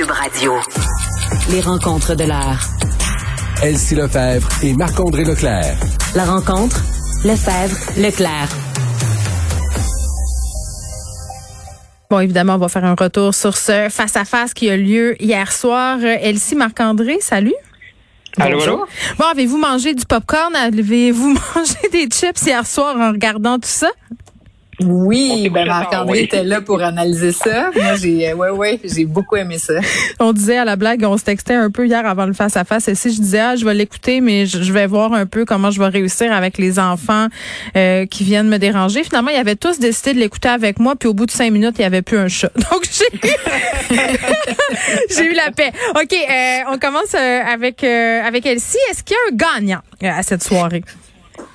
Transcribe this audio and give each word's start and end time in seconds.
Cube 0.00 0.10
Radio. 0.12 0.54
Les 1.50 1.60
rencontres 1.60 2.14
de 2.14 2.24
l'heure. 2.24 2.58
Elsie 3.62 3.94
Lefebvre 3.94 4.48
et 4.62 4.72
Marc-André 4.72 5.24
Leclerc. 5.24 5.76
La 6.14 6.24
rencontre, 6.24 6.80
Lefebvre, 7.22 7.76
Leclerc. 7.98 8.48
Bon, 12.08 12.20
évidemment, 12.20 12.54
on 12.54 12.58
va 12.58 12.68
faire 12.70 12.86
un 12.86 12.94
retour 12.94 13.34
sur 13.34 13.58
ce 13.58 13.88
face-à-face 13.90 14.54
qui 14.54 14.70
a 14.70 14.76
lieu 14.78 15.22
hier 15.22 15.52
soir. 15.52 15.98
Elsie 16.02 16.54
Marc-André, 16.56 17.18
salut. 17.20 17.52
Allô, 18.38 18.56
Bonjour. 18.56 18.74
allô? 18.74 18.86
Bon, 19.18 19.26
avez-vous 19.26 19.58
mangé 19.58 19.92
du 19.92 20.06
popcorn? 20.06 20.56
Avez-vous 20.56 21.34
mangé 21.54 21.88
des 21.92 22.06
chips 22.08 22.40
hier 22.46 22.66
soir 22.66 22.96
en 22.96 23.12
regardant 23.12 23.56
tout 23.58 23.68
ça? 23.68 23.90
On 24.80 24.86
Oui, 24.86 25.48
ben 25.52 25.66
Marc-André 25.66 26.18
oui. 26.18 26.24
était 26.24 26.44
là 26.44 26.60
pour 26.60 26.82
analyser 26.82 27.32
ça. 27.32 27.70
Moi, 27.74 27.96
j'ai, 27.96 28.30
euh, 28.30 28.34
ouais, 28.34 28.50
ouais, 28.50 28.80
j'ai 28.84 29.04
beaucoup 29.04 29.36
aimé 29.36 29.58
ça. 29.58 29.74
On 30.18 30.32
disait 30.32 30.58
à 30.58 30.64
la 30.64 30.76
blague, 30.76 31.04
on 31.04 31.16
se 31.18 31.24
textait 31.24 31.54
un 31.54 31.70
peu 31.70 31.86
hier 31.86 32.04
avant 32.06 32.26
le 32.26 32.32
face-à-face. 32.32 32.88
Et 32.88 32.94
si 32.94 33.12
je 33.12 33.20
disais, 33.20 33.40
ah, 33.40 33.56
je 33.56 33.64
vais 33.64 33.74
l'écouter, 33.74 34.20
mais 34.20 34.46
je, 34.46 34.72
vais 34.72 34.86
voir 34.86 35.12
un 35.12 35.26
peu 35.26 35.44
comment 35.44 35.70
je 35.70 35.80
vais 35.80 35.88
réussir 35.88 36.32
avec 36.32 36.58
les 36.58 36.78
enfants 36.78 37.26
euh, 37.76 38.06
qui 38.06 38.24
viennent 38.24 38.48
me 38.48 38.58
déranger. 38.58 39.04
Finalement, 39.04 39.30
ils 39.30 39.38
avaient 39.38 39.56
tous 39.56 39.78
décidé 39.78 40.14
de 40.14 40.18
l'écouter 40.18 40.48
avec 40.48 40.78
moi, 40.78 40.96
puis 40.96 41.08
au 41.08 41.14
bout 41.14 41.26
de 41.26 41.30
cinq 41.30 41.52
minutes, 41.52 41.74
il 41.78 41.82
n'y 41.82 41.86
avait 41.86 42.02
plus 42.02 42.18
un 42.18 42.28
chat. 42.28 42.52
Donc, 42.70 42.84
j'ai 42.90 43.20
j'ai 45.10 45.24
eu 45.24 45.34
la 45.34 45.50
paix. 45.50 45.72
OK, 45.94 46.12
euh, 46.12 46.72
on 46.72 46.78
commence 46.78 47.14
euh, 47.14 47.40
avec, 47.42 47.84
euh, 47.84 48.22
avec 48.22 48.46
Elsie. 48.46 48.78
Est-ce 48.90 49.02
qu'il 49.02 49.16
y 49.16 49.18
a 49.18 49.32
un 49.32 49.58
gagnant 49.58 49.80
euh, 50.02 50.10
à 50.10 50.22
cette 50.22 50.42
soirée? 50.42 50.82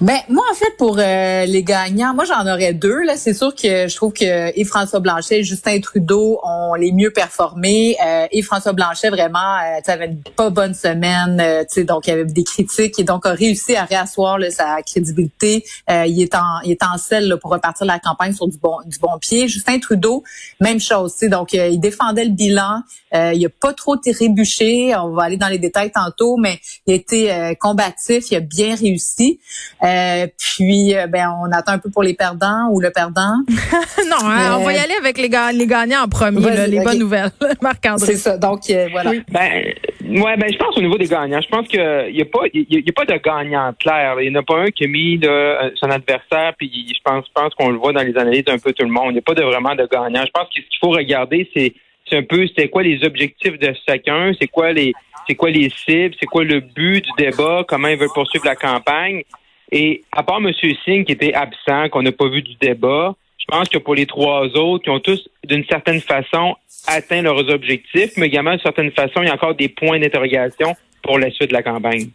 Ben 0.02 0.20
moi 0.28 0.44
en 0.52 0.54
fait 0.54 0.76
pour 0.78 0.98
euh, 1.00 1.46
les 1.46 1.64
gagnants, 1.64 2.14
moi 2.14 2.26
j'en 2.26 2.46
aurais 2.46 2.74
deux 2.74 3.04
là. 3.04 3.16
C'est 3.16 3.34
sûr 3.34 3.56
que 3.56 3.88
je 3.88 3.96
trouve 3.96 4.12
que 4.12 4.52
et 4.54 4.66
François 4.66 5.00
Blanchet, 5.00 5.40
et 5.40 5.44
Justin 5.44 5.80
Trudeau 5.80 6.42
ont 6.44 6.74
les 6.74 6.92
mieux 6.92 7.12
performé. 7.12 7.96
Euh, 8.06 8.28
et 8.30 8.42
François 8.42 8.74
Blanchet 8.74 9.10
vraiment, 9.10 9.40
euh, 9.40 9.80
avait 9.88 10.08
une 10.08 10.22
pas 10.36 10.50
bonne 10.50 10.74
semaine, 10.74 11.40
euh, 11.40 11.84
donc 11.86 12.08
il 12.08 12.10
y 12.10 12.14
avait 12.14 12.26
des 12.26 12.44
critiques 12.44 13.00
et 13.00 13.06
donc 13.06 13.26
a 13.26 13.32
réussi 13.32 13.78
à 13.78 13.86
réasseoir 13.86 14.38
là, 14.38 14.52
sa 14.52 14.81
crédibilité. 14.81 15.64
Euh, 15.90 16.06
il 16.06 16.22
est 16.22 16.36
en 16.36 16.59
il 16.66 16.72
est 16.72 16.84
en 16.84 16.98
selle 16.98 17.30
là, 17.30 17.38
pour 17.38 17.52
repartir 17.52 17.86
la 17.86 17.98
campagne 17.98 18.34
sur 18.34 18.50
du 18.50 18.58
bon 18.58 18.80
du 18.86 19.00
bon 19.00 19.18
pied. 19.18 19.48
Justin 19.48 19.80
Trudeau, 19.80 20.24
même 20.59 20.81
chose, 20.81 21.16
donc 21.22 21.53
euh, 21.53 21.69
il 21.69 21.80
défendait 21.80 22.25
le 22.25 22.31
bilan. 22.31 22.81
Il 23.14 23.46
a 23.46 23.50
pas 23.62 23.72
trop 23.72 23.96
trébuché. 23.96 24.94
On 24.94 25.12
va 25.12 25.24
aller 25.24 25.38
dans 25.38 25.48
les 25.48 25.58
détails 25.58 25.90
tantôt, 25.90 26.36
mais 26.36 26.59
il 26.86 26.92
a 26.92 26.96
été 26.98 27.56
combatif, 27.62 28.30
il 28.30 28.36
a 28.36 28.40
bien 28.42 28.75
réussi. 28.75 29.40
Puis, 30.38 30.95
euh, 30.95 31.07
ben, 31.07 31.33
on 31.44 31.51
attend 31.51 31.73
un 31.73 31.78
peu 31.79 31.89
pour 31.91 32.03
les 32.03 32.13
perdants 32.13 32.69
ou 32.72 32.79
le 32.79 32.91
perdant. 32.91 33.35
non, 34.09 34.17
hein, 34.29 34.57
on 34.59 34.63
va 34.63 34.73
y 34.73 34.78
aller 34.78 34.95
avec 35.00 35.17
les, 35.17 35.29
ga- 35.29 35.51
les 35.51 35.67
gagnants 35.67 36.03
en 36.03 36.07
premier, 36.07 36.41
là, 36.41 36.67
les 36.67 36.79
bonnes 36.79 37.00
nouvelles. 37.00 37.29
Marc-André. 37.61 38.06
C'est 38.06 38.16
ça. 38.17 38.38
Donc, 38.38 38.61
euh, 38.69 38.88
voilà. 38.91 39.11
Ben, 39.31 39.73
ouais, 40.01 40.38
ben, 40.38 40.51
je 40.51 40.57
pense 40.57 40.78
au 40.78 40.81
niveau 40.81 40.97
des 40.97 41.07
gagnants. 41.07 41.41
Je 41.41 41.47
pense 41.50 41.67
qu'il 41.67 41.79
n'y 41.79 42.22
a, 42.22 42.25
pas- 42.25 42.47
il 42.53 42.61
y 42.69 42.75
a, 42.78 42.79
il 42.79 42.85
y 42.85 42.89
a 42.89 42.94
pas 42.94 43.06
de 43.06 43.19
gagnant 43.19 43.73
clair. 43.79 44.16
Il 44.22 44.29
n'y 44.31 44.38
en 44.38 44.39
a 44.39 44.44
pas 44.44 44.59
un 44.61 44.72
qui 44.72 44.85
a 44.85 44.88
mis 44.88 45.17
là, 45.17 45.69
son 45.75 45.89
adversaire, 45.89 46.53
puis 46.57 46.69
je 46.95 47.00
pense, 47.03 47.25
je 47.27 47.31
pense 47.33 47.53
qu'on 47.56 47.69
le 47.69 47.77
voit 47.77 47.94
dans 47.94 48.03
les 48.03 48.16
analyses 48.17 48.44
un 48.47 48.57
peu 48.57 48.72
tout 48.73 48.85
le 48.85 48.91
monde. 48.91 49.09
Il 49.09 49.13
n'y 49.13 49.19
a 49.19 49.22
pas 49.22 49.33
de, 49.33 49.44
vraiment 49.44 49.75
de 49.75 49.88
gagnant. 49.91 50.23
Je 50.25 50.31
pense 50.31 50.47
que 50.47 50.62
ce 50.62 50.67
qu'il 50.69 50.79
faut 50.81 50.89
regarder, 50.91 51.50
c'est 51.56 51.73
c'est 52.07 52.17
un 52.17 52.23
peu 52.23 52.45
c'est 52.56 52.67
quoi 52.69 52.83
les 52.83 53.03
objectifs 53.03 53.57
de 53.57 53.73
chacun, 53.88 54.31
c'est 54.39 54.47
quoi 54.47 54.72
les 54.72 54.94
c'est 55.27 55.33
quoi 55.33 55.50
les 55.50 55.72
cibles, 55.72 56.13
c'est 56.19 56.27
quoi 56.27 56.44
le 56.44 56.59
but 56.59 57.03
du 57.03 57.09
débat, 57.17 57.63
comment 57.67 57.88
ils 57.88 57.97
veulent 57.97 58.09
poursuivre 58.13 58.45
la 58.45 58.56
campagne. 58.56 59.23
Et 59.72 60.03
à 60.12 60.24
part 60.24 60.38
M. 60.38 60.52
Singh 60.86 61.06
qui 61.06 61.12
était 61.12 61.34
absent, 61.34 61.90
qu'on 61.90 62.03
n'a 62.03 62.12
pas 62.12 62.30
vu 62.30 62.42
du 62.42 62.56
débat, 62.56 63.16
je 63.38 63.46
pense 63.48 63.70
que 63.70 63.78
pour 63.78 63.96
les 63.96 64.06
trois 64.06 64.46
autres, 64.56 64.84
qui 64.84 64.90
ont 64.90 65.00
tous 65.00 65.28
d'une 65.46 65.66
certaine 65.66 66.02
façon 66.02 66.56
atteint 66.88 67.22
leurs 67.22 67.50
objectifs, 67.50 68.12
mais 68.18 68.28
également 68.28 68.52
d'une 68.52 68.59
certaine 68.59 68.92
façon, 68.92 69.22
il 69.22 69.28
y 69.28 69.30
a 69.30 69.34
encore 69.34 69.56
des 69.56 69.70
points 69.70 70.00
d'interrogation 70.00 70.75
pour 71.02 71.20
la 71.20 71.30
suite 71.31 71.50
de 71.50 71.54
la 71.54 71.64
campagne. 71.64 72.09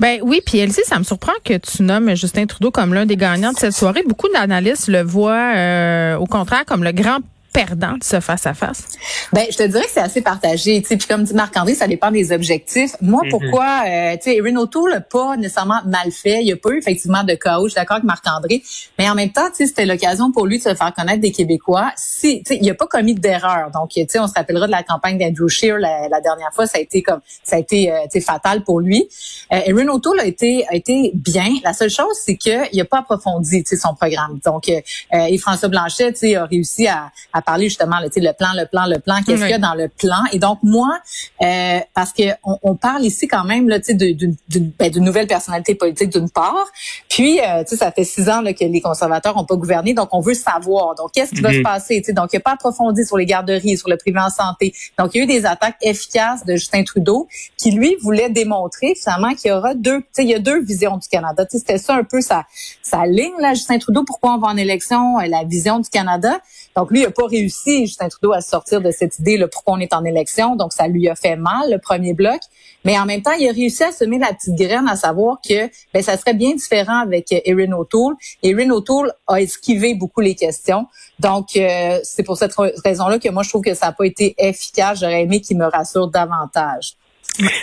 Ben 0.00 0.18
oui, 0.22 0.40
puis 0.44 0.58
Elsie, 0.58 0.82
ça 0.84 0.98
me 0.98 1.04
surprend 1.04 1.32
que 1.44 1.56
tu 1.58 1.84
nommes 1.84 2.16
Justin 2.16 2.46
Trudeau 2.46 2.72
comme 2.72 2.92
l'un 2.92 3.06
des 3.06 3.16
gagnants 3.16 3.52
de 3.52 3.58
cette 3.58 3.72
soirée. 3.72 4.02
Beaucoup 4.04 4.28
d'analystes 4.28 4.88
le 4.88 5.02
voient 5.02 5.54
euh, 5.54 6.16
au 6.16 6.26
contraire 6.26 6.64
comme 6.64 6.82
le 6.82 6.90
grand 6.90 7.18
perdant 7.52 7.96
de 7.98 8.04
ce 8.04 8.20
face-à-face. 8.20 8.84
Ben, 9.32 9.46
je 9.50 9.56
te 9.56 9.62
dirais 9.64 9.84
que 9.84 9.90
c'est 9.90 10.00
assez 10.00 10.22
partagé. 10.22 10.80
Tu 10.82 10.88
sais, 10.88 10.96
puis 10.96 11.06
comme 11.06 11.24
dit 11.24 11.34
Marc-André, 11.34 11.74
ça 11.74 11.86
dépend 11.86 12.10
des 12.10 12.32
objectifs. 12.32 12.96
Moi, 13.00 13.22
pourquoi, 13.30 13.82
euh, 13.86 14.16
tu 14.16 14.30
sais, 14.30 14.36
Erin 14.36 14.56
O'Toole 14.56 14.92
n'a 14.92 15.00
pas 15.00 15.36
nécessairement 15.36 15.80
mal 15.84 16.10
fait. 16.10 16.40
Il 16.40 16.46
n'y 16.46 16.52
a 16.52 16.56
pas 16.56 16.70
eu 16.70 16.78
effectivement 16.78 17.24
de 17.24 17.34
chaos. 17.34 17.66
Je 17.66 17.72
suis 17.72 17.76
d'accord 17.76 17.96
avec 17.96 18.04
Marc-André. 18.04 18.62
Mais 18.98 19.08
en 19.08 19.14
même 19.14 19.30
temps, 19.30 19.48
tu 19.50 19.56
sais, 19.56 19.66
c'était 19.66 19.86
l'occasion 19.86 20.32
pour 20.32 20.46
lui 20.46 20.58
de 20.58 20.62
se 20.62 20.74
faire 20.74 20.92
connaître 20.94 21.20
des 21.20 21.32
Québécois. 21.32 21.92
Si, 21.96 22.42
tu 22.42 22.54
sais, 22.54 22.58
il 22.60 22.66
n'a 22.66 22.74
pas 22.74 22.86
commis 22.86 23.14
d'erreur. 23.14 23.70
Donc, 23.72 23.90
tu 23.90 24.04
sais, 24.08 24.18
on 24.18 24.26
se 24.26 24.34
rappellera 24.34 24.66
de 24.66 24.72
la 24.72 24.82
campagne 24.82 25.18
d'Andrew 25.18 25.48
Scheer 25.48 25.78
la, 25.78 26.08
la 26.08 26.20
dernière 26.20 26.52
fois. 26.54 26.66
Ça 26.66 26.78
a 26.78 26.80
été 26.80 27.02
comme, 27.02 27.20
ça 27.42 27.56
a 27.56 27.58
été, 27.58 27.92
euh, 27.92 27.98
tu 28.04 28.18
sais, 28.18 28.20
fatal 28.20 28.64
pour 28.64 28.80
lui. 28.80 29.08
Euh, 29.52 29.60
Erin 29.66 29.88
O'Toole 29.88 30.20
a 30.20 30.24
été, 30.24 30.66
a 30.68 30.74
été 30.74 31.12
bien. 31.14 31.48
La 31.64 31.74
seule 31.74 31.90
chose, 31.90 32.16
c'est 32.24 32.36
qu'il 32.36 32.68
n'a 32.74 32.84
pas 32.84 33.00
approfondi, 33.00 33.62
tu 33.62 33.70
sais, 33.70 33.76
son 33.76 33.94
programme. 33.94 34.38
Donc, 34.44 34.68
euh, 34.68 34.80
euh, 35.14 35.26
et 35.28 35.36
François 35.38 35.68
Blanchet, 35.68 36.12
tu 36.12 36.18
sais, 36.20 36.36
a 36.36 36.46
réussi 36.46 36.86
à, 36.86 37.10
à 37.32 37.41
parler 37.42 37.68
justement, 37.68 37.98
là, 37.98 38.06
le 38.14 38.32
plan, 38.32 38.48
le 38.56 38.66
plan, 38.66 38.86
le 38.86 38.98
plan. 38.98 39.16
Qu'est-ce 39.26 39.32
Oui. 39.42 39.48
qu'il 39.48 39.50
y 39.50 39.54
a 39.54 39.58
dans 39.58 39.74
le 39.74 39.88
plan? 39.88 40.22
Et 40.32 40.38
donc, 40.38 40.58
moi, 40.62 40.98
euh, 41.42 41.78
parce 41.94 42.12
que 42.12 42.22
on, 42.44 42.58
on 42.62 42.74
parle 42.76 43.04
ici 43.04 43.28
quand 43.28 43.44
même, 43.44 43.68
là, 43.68 43.78
tu 43.78 43.86
sais, 43.86 43.94
de- 43.94 44.12
d'une 44.12 44.36
d'une- 44.48 44.70
ben, 44.78 44.90
d'une 44.90 45.04
nouvelle 45.04 45.26
personnalité 45.26 45.74
politique 45.74 46.10
d'une 46.10 46.30
part. 46.30 46.66
Puis, 47.08 47.40
euh, 47.40 47.64
tu 47.64 47.70
sais, 47.70 47.76
ça 47.76 47.92
fait 47.92 48.04
six 48.04 48.28
ans 48.28 48.40
là, 48.40 48.52
que 48.54 48.64
les 48.64 48.80
conservateurs 48.80 49.36
n'ont 49.36 49.44
pas 49.44 49.56
gouverné, 49.56 49.94
donc 49.94 50.08
on 50.12 50.20
veut 50.20 50.34
savoir. 50.34 50.94
Donc, 50.94 51.12
qu'est-ce 51.12 51.32
qui 51.34 51.40
va 51.40 51.52
se 51.52 51.60
passer? 51.62 51.96
Tu 52.00 52.06
sais, 52.06 52.12
donc, 52.12 52.30
il 52.32 52.36
n'a 52.36 52.40
pas 52.40 52.52
approfondi 52.52 53.04
sur 53.04 53.16
les 53.16 53.26
garderies, 53.26 53.76
sur 53.76 53.88
le 53.88 53.96
privé 53.96 54.20
en 54.20 54.30
santé. 54.30 54.74
Donc, 54.98 55.10
il 55.14 55.18
y 55.18 55.20
a 55.20 55.24
eu 55.24 55.26
des 55.26 55.46
attaques 55.46 55.76
efficaces 55.82 56.44
de 56.44 56.54
Justin 56.54 56.84
Trudeau 56.84 57.28
qui, 57.56 57.70
lui, 57.72 57.96
voulait 58.02 58.30
démontrer 58.30 58.94
finalement 58.94 59.34
qu'il 59.34 59.50
y 59.50 59.54
aura 59.54 59.74
deux, 59.74 60.00
tu 60.00 60.06
sais, 60.12 60.22
il 60.24 60.30
y 60.30 60.34
a 60.34 60.38
deux 60.38 60.60
visions 60.62 60.96
du 60.96 61.08
Canada. 61.08 61.44
Tu 61.44 61.52
sais, 61.52 61.58
c'était 61.58 61.78
ça 61.78 61.94
un 61.94 62.04
peu 62.04 62.20
sa, 62.20 62.44
sa 62.82 63.06
ligne, 63.06 63.32
là, 63.38 63.54
Justin 63.54 63.78
Trudeau, 63.78 64.04
pourquoi 64.04 64.34
on 64.34 64.38
va 64.38 64.48
en 64.48 64.56
élection, 64.56 65.18
euh, 65.18 65.26
la 65.26 65.44
vision 65.44 65.78
du 65.78 65.88
Canada. 65.88 66.40
Donc, 66.76 66.90
lui, 66.90 67.00
il 67.00 67.04
n'a 67.04 67.10
pas 67.10 67.26
réussi, 67.26 67.86
Justin 67.86 68.08
Trudeau, 68.08 68.32
à 68.32 68.40
sortir 68.40 68.80
de 68.80 68.90
cette 68.90 69.18
idée, 69.18 69.36
là, 69.36 69.46
pourquoi 69.46 69.74
on 69.74 69.80
est 69.80 69.92
en 69.92 70.04
élection. 70.04 70.56
Donc, 70.56 70.72
ça 70.72 70.88
lui 70.88 71.08
a 71.08 71.14
fait 71.14 71.36
mal, 71.36 71.70
le 71.70 71.78
premier 71.78 72.14
bloc. 72.14 72.40
Mais 72.84 72.98
en 72.98 73.04
même 73.04 73.20
temps, 73.20 73.32
il 73.38 73.46
a 73.48 73.52
réussi 73.52 73.84
à 73.84 73.92
semer 73.92 74.18
la 74.18 74.32
petite 74.32 74.54
graine, 74.54 74.88
à 74.88 74.96
savoir 74.96 75.38
que 75.46 75.68
ben, 75.92 76.02
ça 76.02 76.16
serait 76.16 76.34
bien 76.34 76.54
différent 76.54 77.00
avec 77.00 77.30
euh, 77.32 77.40
Erin 77.44 77.72
O'Toole. 77.72 78.14
Erin 78.42 78.70
O'Toole 78.70 79.12
a 79.28 79.40
esquivé 79.40 79.94
beaucoup 79.94 80.20
les 80.20 80.34
questions. 80.34 80.86
Donc, 81.18 81.56
euh, 81.56 81.98
c'est 82.02 82.22
pour 82.22 82.36
cette 82.38 82.54
ra- 82.54 82.70
raison-là 82.84 83.18
que 83.18 83.28
moi, 83.28 83.42
je 83.42 83.50
trouve 83.50 83.62
que 83.62 83.74
ça 83.74 83.86
n'a 83.86 83.92
pas 83.92 84.06
été 84.06 84.34
efficace. 84.38 85.00
J'aurais 85.00 85.22
aimé 85.22 85.40
qu'il 85.40 85.58
me 85.58 85.66
rassure 85.66 86.08
davantage. 86.08 86.94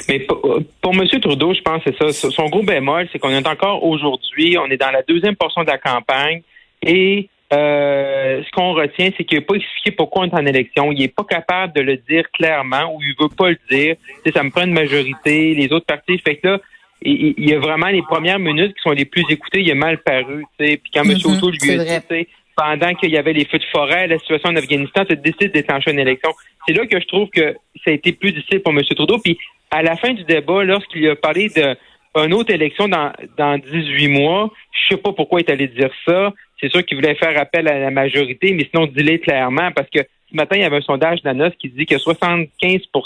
Mais 0.08 0.20
pour, 0.22 0.40
pour 0.82 0.94
M. 0.94 1.08
Trudeau, 1.22 1.54
je 1.54 1.62
pense 1.62 1.84
que 1.84 1.92
c'est 2.00 2.12
ça. 2.14 2.30
Son 2.32 2.46
gros 2.46 2.64
bémol, 2.64 3.08
c'est 3.12 3.20
qu'on 3.20 3.30
est 3.30 3.48
encore 3.48 3.84
aujourd'hui, 3.84 4.58
on 4.58 4.66
est 4.66 4.78
dans 4.78 4.92
la 4.92 5.04
deuxième 5.04 5.36
portion 5.36 5.62
de 5.64 5.68
la 5.68 5.78
campagne 5.78 6.42
et 6.82 7.30
euh, 7.52 8.44
ce 8.44 8.52
qu'on 8.52 8.74
retient, 8.74 9.10
c'est 9.18 9.24
qu'il 9.24 9.40
n'a 9.40 9.46
pas 9.46 9.56
expliqué 9.56 9.92
pourquoi 9.92 10.24
on 10.24 10.26
est 10.26 10.34
en 10.34 10.46
élection. 10.46 10.92
Il 10.92 11.00
n'est 11.00 11.08
pas 11.08 11.24
capable 11.24 11.74
de 11.74 11.82
le 11.82 11.98
dire 11.98 12.30
clairement 12.32 12.94
ou 12.94 13.02
il 13.02 13.16
veut 13.20 13.30
pas 13.36 13.50
le 13.50 13.58
dire. 13.70 13.96
Tu 13.96 14.22
sais, 14.26 14.32
ça 14.32 14.44
me 14.44 14.52
prend 14.52 14.64
une 14.64 14.74
majorité, 14.74 15.56
les 15.56 15.72
autres 15.74 15.86
partis. 15.88 16.18
Fait 16.20 16.36
que 16.36 16.48
là, 16.48 16.60
il, 17.02 17.34
il 17.38 17.50
y 17.50 17.54
a 17.54 17.60
vraiment 17.60 17.88
les 17.88 18.04
premières 18.04 18.40
minutes 18.40 18.76
qui 18.76 18.82
sont 18.82 18.92
les 18.92 19.06
plus 19.06 19.24
écoutées, 19.30 19.62
il 19.62 19.72
a 19.72 19.76
mal 19.76 19.98
paru. 20.00 20.46
tu 20.60 20.66
sais. 20.66 20.78
Puis 20.78 20.92
quand 20.94 21.04
M. 21.04 21.18
Mhm, 21.18 21.38
O'Toole 21.38 21.54
lui 21.62 21.72
a 21.72 21.78
dit, 21.78 21.86
vrai. 21.86 22.02
tu 22.02 22.08
sais, 22.08 22.28
pendant 22.56 22.94
qu'il 22.94 23.10
y 23.10 23.18
avait 23.18 23.34
les 23.34 23.46
feux 23.46 23.58
de 23.58 23.66
forêt, 23.72 24.08
la 24.08 24.20
situation 24.20 24.50
en 24.50 24.56
Afghanistan, 24.56 25.06
tu 25.06 25.16
décidé 25.16 25.48
de 25.48 25.54
déclencher 25.54 25.92
une 25.92 26.00
élection. 26.00 26.32
C'est 26.68 26.74
là 26.74 26.86
que 26.86 27.00
je 27.00 27.08
trouve 27.08 27.30
que 27.30 27.56
ça 27.84 27.92
a 27.92 27.94
été 27.94 28.12
plus 28.12 28.34
difficile 28.34 28.62
pour 28.62 28.74
M. 28.74 28.84
Trudeau. 28.84 29.18
Puis 29.18 29.40
à 29.72 29.82
la 29.82 29.96
fin 29.96 30.14
du 30.14 30.24
débat, 30.26 30.64
lorsqu'il 30.64 31.08
a 31.08 31.16
parlé 31.16 31.50
d'une 31.50 32.34
autre 32.34 32.54
élection 32.54 32.90
dans, 32.90 33.14
dans 33.38 33.58
18 33.58 34.08
mois, 34.10 34.52
je 34.74 34.96
sais 34.96 35.02
pas 35.02 35.14
pourquoi 35.14 35.40
il 35.40 35.46
est 35.46 35.52
allé 35.52 35.68
dire 35.68 35.92
ça. 36.06 36.34
C'est 36.62 36.70
sûr 36.70 36.86
qu'il 36.86 36.98
voulait 36.98 37.16
faire 37.16 37.40
appel 37.40 37.68
à 37.68 37.80
la 37.80 37.92
majorité, 37.92 38.54
mais 38.54 38.68
sinon, 38.72 38.88
dis-le 38.88 39.18
clairement, 39.18 39.72
parce 39.72 39.90
que 39.90 40.00
ce 40.30 40.36
matin, 40.36 40.58
il 40.58 40.62
y 40.62 40.66
avait 40.66 40.78
un 40.78 40.82
sondage 40.82 41.22
d'ANOS 41.24 41.52
qui 41.58 41.70
dit 41.70 41.86
que 41.86 41.96
75% 41.96 42.50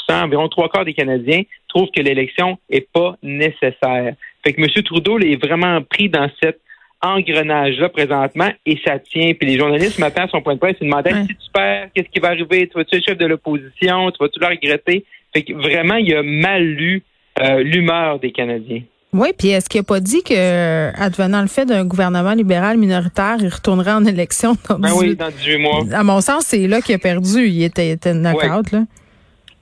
environ 0.09 0.49
trois 0.49 0.69
quarts 0.69 0.85
des 0.85 0.93
Canadiens, 0.93 1.43
trouvent 1.69 1.89
que 1.95 2.01
l'élection 2.01 2.57
est 2.69 2.91
pas 2.91 3.15
nécessaire. 3.23 4.15
Fait 4.43 4.53
que 4.53 4.61
M. 4.61 4.67
Trudeau 4.83 5.19
est 5.19 5.41
vraiment 5.41 5.81
pris 5.81 6.09
dans 6.09 6.29
cet 6.41 6.59
engrenage-là 7.01 7.89
présentement 7.89 8.49
et 8.65 8.79
ça 8.85 8.99
tient. 8.99 9.33
Puis 9.33 9.47
les 9.47 9.57
journalistes, 9.57 9.95
ce 9.95 10.01
matin, 10.01 10.23
à 10.23 10.27
son 10.27 10.41
point 10.41 10.55
de 10.55 10.59
presse, 10.59 10.77
ils 10.81 10.87
demandaient 10.87 11.13
si 11.23 11.27
tu 11.27 11.51
perds, 11.53 11.89
qu'est-ce 11.93 12.09
qui 12.09 12.19
va 12.19 12.29
arriver? 12.29 12.67
Tu 12.67 12.73
vas-tu 12.75 12.95
être 12.95 13.05
chef 13.05 13.17
de 13.17 13.25
l'opposition? 13.25 14.09
Tu 14.11 14.17
vas-tu 14.19 14.39
le 14.39 14.47
regretter? 14.47 15.05
Fait 15.33 15.43
que 15.43 15.53
vraiment, 15.53 15.95
il 15.95 16.15
a 16.15 16.23
mal 16.23 16.63
lu 16.63 17.03
euh, 17.41 17.61
l'humeur 17.63 18.19
des 18.19 18.31
Canadiens. 18.31 18.81
Oui, 19.13 19.29
puis 19.37 19.49
est-ce 19.49 19.69
qu'il 19.69 19.79
n'a 19.79 19.83
pas 19.83 19.99
dit 19.99 20.23
que, 20.23 20.91
advenant 20.99 21.41
le 21.41 21.47
fait 21.47 21.65
d'un 21.65 21.85
gouvernement 21.85 22.33
libéral 22.33 22.77
minoritaire, 22.77 23.37
il 23.39 23.49
retournerait 23.49 23.91
en 23.91 24.05
élection 24.05 24.57
dans, 24.69 24.79
ben 24.79 24.91
oui, 24.95 25.15
dans 25.15 25.29
18 25.29 25.57
mois? 25.57 25.83
À 25.93 26.03
mon 26.03 26.19
sens, 26.21 26.45
c'est 26.47 26.67
là 26.67 26.81
qu'il 26.81 26.95
a 26.95 26.99
perdu. 26.99 27.47
Il 27.47 27.63
était, 27.63 27.91
était 27.91 28.13
knock-out, 28.13 28.71
là. 28.71 28.83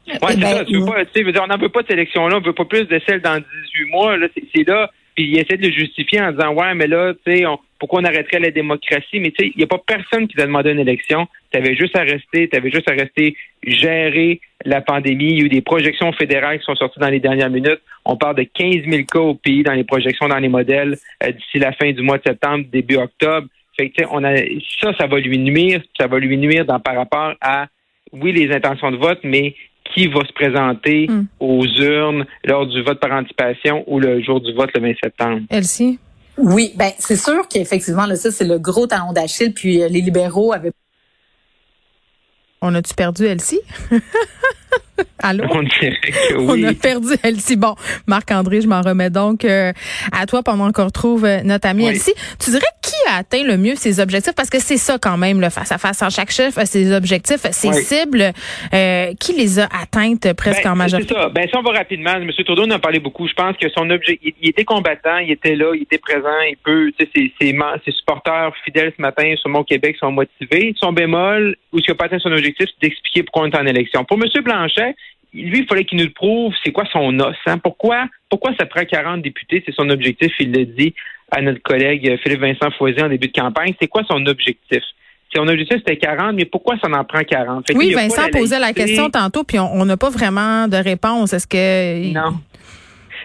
Oui, 0.07 0.17
c'est 0.29 0.39
ben, 0.39 0.57
ça. 0.57 0.65
Tu 0.65 0.77
veux 0.77 0.85
pas, 0.85 1.05
tu 1.05 1.23
sais, 1.23 1.39
on 1.39 1.47
n'en 1.47 1.57
veut 1.57 1.69
pas 1.69 1.81
de 1.81 1.87
cette 1.87 1.97
élection-là. 1.97 2.37
On 2.37 2.41
veut 2.41 2.53
pas 2.53 2.65
plus 2.65 2.85
de 2.85 3.01
celle 3.07 3.21
dans 3.21 3.37
18 3.37 3.45
mois. 3.91 4.17
Là, 4.17 4.27
c'est 4.33 4.67
là. 4.67 4.89
Puis 5.15 5.25
il 5.25 5.39
essaie 5.39 5.57
de 5.57 5.67
le 5.67 5.73
justifier 5.73 6.21
en 6.21 6.31
disant, 6.31 6.53
ouais, 6.53 6.73
mais 6.73 6.87
là, 6.87 7.13
tu 7.25 7.31
sais, 7.31 7.43
pourquoi 7.79 8.01
on 8.01 8.05
arrêterait 8.05 8.39
la 8.39 8.51
démocratie? 8.51 9.19
Mais 9.19 9.31
tu 9.31 9.43
sais, 9.43 9.51
il 9.53 9.57
n'y 9.57 9.63
a 9.63 9.67
pas 9.67 9.81
personne 9.85 10.27
qui 10.27 10.35
t'a 10.35 10.45
demandé 10.45 10.71
une 10.71 10.79
élection. 10.79 11.27
Tu 11.51 11.57
avais 11.57 11.75
juste 11.75 11.95
à 11.95 12.03
rester, 12.03 12.47
tu 12.47 12.55
avais 12.55 12.71
juste 12.71 12.89
à 12.89 12.93
rester 12.93 13.35
gérer 13.63 14.39
la 14.65 14.81
pandémie. 14.81 15.31
Il 15.31 15.39
y 15.39 15.41
a 15.41 15.45
eu 15.45 15.49
des 15.49 15.61
projections 15.61 16.11
fédérales 16.13 16.59
qui 16.59 16.65
sont 16.65 16.75
sorties 16.75 16.99
dans 16.99 17.09
les 17.09 17.19
dernières 17.19 17.49
minutes. 17.49 17.81
On 18.05 18.17
parle 18.17 18.35
de 18.35 18.43
15 18.43 18.89
000 18.89 19.03
cas 19.03 19.19
au 19.19 19.35
pays 19.35 19.63
dans 19.63 19.73
les 19.73 19.83
projections, 19.83 20.27
dans 20.27 20.37
les 20.37 20.49
modèles 20.49 20.97
euh, 21.23 21.31
d'ici 21.31 21.59
la 21.59 21.71
fin 21.71 21.91
du 21.91 22.01
mois 22.01 22.17
de 22.17 22.23
septembre, 22.23 22.65
début 22.71 22.97
octobre. 22.97 23.47
Fait 23.77 23.89
que, 23.89 24.03
on 24.11 24.23
a, 24.23 24.35
ça, 24.79 24.93
ça 24.97 25.07
va 25.07 25.19
lui 25.19 25.37
nuire. 25.39 25.81
Ça 25.99 26.07
va 26.07 26.19
lui 26.19 26.37
nuire 26.37 26.65
dans, 26.65 26.79
par 26.79 26.95
rapport 26.95 27.33
à, 27.41 27.67
oui, 28.11 28.31
les 28.31 28.53
intentions 28.53 28.91
de 28.91 28.97
vote, 28.97 29.19
mais 29.23 29.55
qui 29.93 30.07
va 30.07 30.21
se 30.25 30.33
présenter 30.33 31.07
hmm. 31.09 31.25
aux 31.39 31.65
urnes 31.65 32.25
lors 32.45 32.65
du 32.65 32.81
vote 32.83 32.99
par 32.99 33.11
anticipation 33.11 33.83
ou 33.87 33.99
le 33.99 34.21
jour 34.21 34.39
du 34.39 34.53
vote 34.53 34.69
le 34.75 34.81
20 34.81 34.93
septembre. 35.03 35.41
Elsie? 35.49 35.99
Oui, 36.37 36.71
ben 36.75 36.91
c'est 36.97 37.17
sûr 37.17 37.47
qu'effectivement, 37.47 38.07
ça, 38.15 38.31
c'est 38.31 38.47
le 38.47 38.57
gros 38.57 38.87
talon 38.87 39.11
d'Achille. 39.11 39.53
Puis 39.53 39.81
euh, 39.81 39.89
les 39.89 40.01
libéraux 40.01 40.53
avaient 40.53 40.71
on 42.61 42.75
a-tu 42.75 42.93
perdu 42.93 43.25
Elsie? 43.25 43.61
Allô? 45.23 45.45
On 45.51 45.63
dirait 45.63 45.97
que 46.01 46.35
oui. 46.35 46.63
On 46.65 46.69
a 46.69 46.73
perdu 46.73 47.13
Elsie. 47.23 47.55
Bon, 47.55 47.75
Marc-André, 48.07 48.61
je 48.61 48.67
m'en 48.67 48.81
remets 48.81 49.09
donc 49.09 49.45
euh, 49.45 49.71
à 50.11 50.25
toi 50.25 50.43
pendant 50.43 50.71
qu'on 50.71 50.85
retrouve 50.85 51.25
euh, 51.25 51.41
notre 51.43 51.67
ami 51.67 51.85
Elsie. 51.85 52.13
Tu 52.39 52.51
dirais 52.51 52.65
qui 52.81 52.93
a 53.09 53.17
atteint 53.17 53.43
le 53.43 53.57
mieux 53.57 53.75
ses 53.75 53.99
objectifs? 53.99 54.33
Parce 54.35 54.49
que 54.49 54.59
c'est 54.59 54.77
ça 54.77 54.97
quand 54.99 55.17
même, 55.17 55.41
le 55.41 55.49
face-à-face. 55.49 56.01
En 56.01 56.09
chaque 56.09 56.31
chef 56.31 56.57
a 56.57 56.65
ses 56.65 56.93
objectifs, 56.93 57.41
ses 57.51 57.73
cibles. 57.73 58.31
Euh, 58.73 59.13
qui 59.19 59.33
les 59.33 59.59
a 59.59 59.65
atteintes 59.65 60.33
presque 60.33 60.63
ben, 60.63 60.71
en 60.71 60.75
majorité? 60.75 61.13
C'est 61.13 61.21
ça. 61.21 61.29
Ben, 61.29 61.47
si 61.47 61.55
on 61.55 61.61
va 61.61 61.71
rapidement, 61.71 62.13
M. 62.13 62.29
Trudeau 62.43 62.63
en 62.63 62.71
a 62.71 62.79
parlé 62.79 62.99
beaucoup. 62.99 63.27
Je 63.27 63.33
pense 63.33 63.55
que 63.57 63.69
son 63.69 63.89
objectif, 63.89 64.33
il, 64.41 64.49
était 64.49 64.63
combattant, 64.63 65.17
il 65.17 65.31
était 65.31 65.55
là, 65.55 65.71
il 65.75 65.83
était 65.83 65.97
présent, 65.97 66.39
il 66.49 66.57
peut, 66.63 66.91
tu 66.97 67.05
sais, 67.05 67.31
ses, 67.39 67.55
ses, 67.85 67.91
supporters 67.91 68.51
fidèles 68.65 68.93
ce 68.95 69.01
matin 69.01 69.33
sur 69.39 69.49
mon 69.49 69.63
Québec 69.63 69.97
sont 69.99 70.11
motivés. 70.11 70.73
Son 70.77 70.91
bémol, 70.91 71.55
ou 71.71 71.79
ce 71.79 71.83
qui 71.83 71.91
n'a 71.91 71.95
pas 71.95 72.05
atteint 72.05 72.19
son 72.19 72.31
objectif, 72.31 72.67
c'est 72.67 72.87
d'expliquer 72.87 73.23
pourquoi 73.23 73.43
on 73.43 73.51
est 73.51 73.57
en 73.57 73.65
élection. 73.65 74.03
Pour 74.03 74.17
M. 74.17 74.43
Blanchet, 74.61 74.95
lui, 75.33 75.59
il 75.59 75.65
fallait 75.65 75.85
qu'il 75.85 75.97
nous 75.97 76.05
le 76.05 76.11
prouve, 76.11 76.53
c'est 76.63 76.71
quoi 76.71 76.83
son 76.91 77.17
os. 77.19 77.35
Hein? 77.45 77.57
Pourquoi, 77.57 78.05
pourquoi 78.29 78.51
ça 78.59 78.65
prend 78.65 78.83
40 78.83 79.21
députés? 79.21 79.63
C'est 79.65 79.73
son 79.73 79.89
objectif, 79.89 80.31
il 80.39 80.51
l'a 80.51 80.65
dit 80.65 80.93
à 81.31 81.41
notre 81.41 81.61
collègue 81.61 82.19
Philippe 82.21 82.41
Vincent 82.41 82.69
Foisy 82.77 83.01
en 83.01 83.09
début 83.09 83.27
de 83.27 83.39
campagne. 83.39 83.73
C'est 83.81 83.87
quoi 83.87 84.03
son 84.09 84.25
objectif? 84.25 84.83
Son 85.33 85.47
objectif, 85.47 85.77
c'était 85.77 85.95
40, 85.95 86.35
mais 86.35 86.43
pourquoi 86.43 86.75
ça 86.83 86.89
en 86.89 87.03
prend 87.05 87.23
40? 87.23 87.71
oui, 87.75 87.93
Vincent 87.93 88.27
posait 88.31 88.59
la 88.59 88.73
question 88.73 89.09
tantôt, 89.09 89.45
puis 89.45 89.59
on 89.59 89.85
n'a 89.85 89.95
pas 89.95 90.09
vraiment 90.09 90.67
de 90.67 90.75
réponse. 90.75 91.31
Est-ce 91.31 91.47
que... 91.47 92.13
Non. 92.13 92.37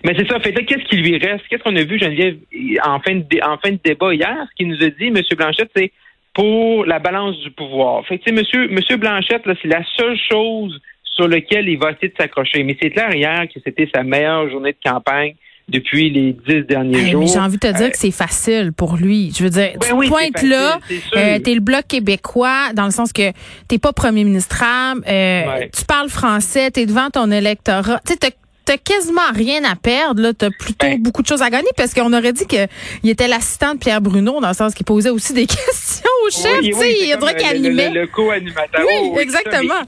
Mais 0.04 0.14
c'est 0.16 0.28
ça. 0.28 0.38
Fait 0.38 0.52
qu'est-ce 0.52 0.84
qui 0.84 0.96
lui 0.96 1.18
reste? 1.18 1.44
Qu'est-ce 1.48 1.64
qu'on 1.64 1.74
a 1.74 1.82
vu, 1.82 1.98
Geneviève, 1.98 2.36
en 2.84 3.00
fin 3.00 3.16
de, 3.16 3.44
en 3.44 3.58
fin 3.58 3.72
de 3.72 3.80
débat 3.82 4.14
hier? 4.14 4.36
Ce 4.50 4.54
qu'il 4.54 4.68
nous 4.68 4.80
a 4.84 4.90
dit, 4.90 5.06
M. 5.06 5.20
Blanchette, 5.36 5.70
c'est 5.74 5.90
pour 6.32 6.84
la 6.84 7.00
balance 7.00 7.36
du 7.40 7.50
pouvoir. 7.50 8.06
Fait 8.06 8.18
que, 8.18 8.30
M. 8.30 8.36
Monsieur, 8.36 8.68
Monsieur 8.68 8.98
Blanchette, 8.98 9.42
c'est 9.44 9.68
la 9.68 9.82
seule 9.96 10.16
chose 10.30 10.80
sur 11.16 11.26
laquelle 11.26 11.68
il 11.68 11.78
va 11.78 11.92
essayer 11.92 12.08
de 12.08 12.14
s'accrocher. 12.16 12.62
Mais 12.62 12.76
c'est 12.80 12.90
clair 12.90 13.12
hier 13.14 13.46
que 13.52 13.58
c'était 13.64 13.88
sa 13.92 14.02
meilleure 14.02 14.48
journée 14.50 14.72
de 14.72 14.90
campagne 14.90 15.34
depuis 15.68 16.10
les 16.10 16.36
dix 16.46 16.62
derniers 16.66 17.10
jours. 17.10 17.26
J'ai 17.26 17.38
envie 17.38 17.56
de 17.56 17.66
te 17.66 17.72
dire 17.72 17.86
euh, 17.86 17.90
que 17.90 17.98
c'est 17.98 18.12
facile 18.12 18.72
pour 18.72 18.96
lui. 18.96 19.32
Je 19.36 19.42
veux 19.42 19.50
dire, 19.50 19.72
ben 19.80 20.00
tu 20.00 20.08
pointes 20.08 20.42
là, 20.42 20.78
euh, 21.16 21.38
t'es 21.40 21.54
le 21.54 21.60
bloc 21.60 21.86
québécois 21.88 22.72
dans 22.74 22.84
le 22.84 22.92
sens 22.92 23.12
que 23.12 23.32
t'es 23.66 23.78
pas 23.78 23.92
premier 23.92 24.22
ministre, 24.22 24.62
euh, 25.08 25.66
tu 25.76 25.84
parles 25.84 26.08
français, 26.08 26.70
t'es 26.70 26.86
devant 26.86 27.10
ton 27.10 27.30
électorat. 27.32 28.00
Tu 28.06 28.12
sais, 28.12 28.32
t'as 28.64 28.76
quasiment 28.76 29.32
rien 29.34 29.64
à 29.64 29.74
perdre. 29.74 30.22
Là, 30.22 30.32
t'as 30.34 30.50
plutôt 30.50 30.86
ben 30.86 31.00
beaucoup 31.00 31.22
de 31.22 31.26
choses 31.26 31.42
à 31.42 31.50
gagner 31.50 31.70
parce 31.76 31.94
qu'on 31.94 32.12
aurait 32.12 32.32
dit 32.32 32.46
qu'il 32.46 32.68
était 33.10 33.28
l'assistant 33.28 33.74
de 33.74 33.78
Pierre 33.78 34.00
Bruno 34.00 34.40
dans 34.40 34.48
le 34.48 34.54
sens 34.54 34.74
qu'il 34.74 34.86
posait 34.86 35.10
aussi 35.10 35.32
des 35.32 35.46
questions 35.46 36.10
au 36.26 36.30
chef. 36.30 36.60
Oui, 36.62 36.74
oui, 36.76 36.96
il 37.00 37.16
dirait 37.18 37.36
qu'il 37.36 37.48
animait. 37.48 37.90
Le, 37.90 38.00
le, 38.02 38.06
co-animateur. 38.06 38.82
Oui, 38.86 39.18
exactement. 39.20 39.82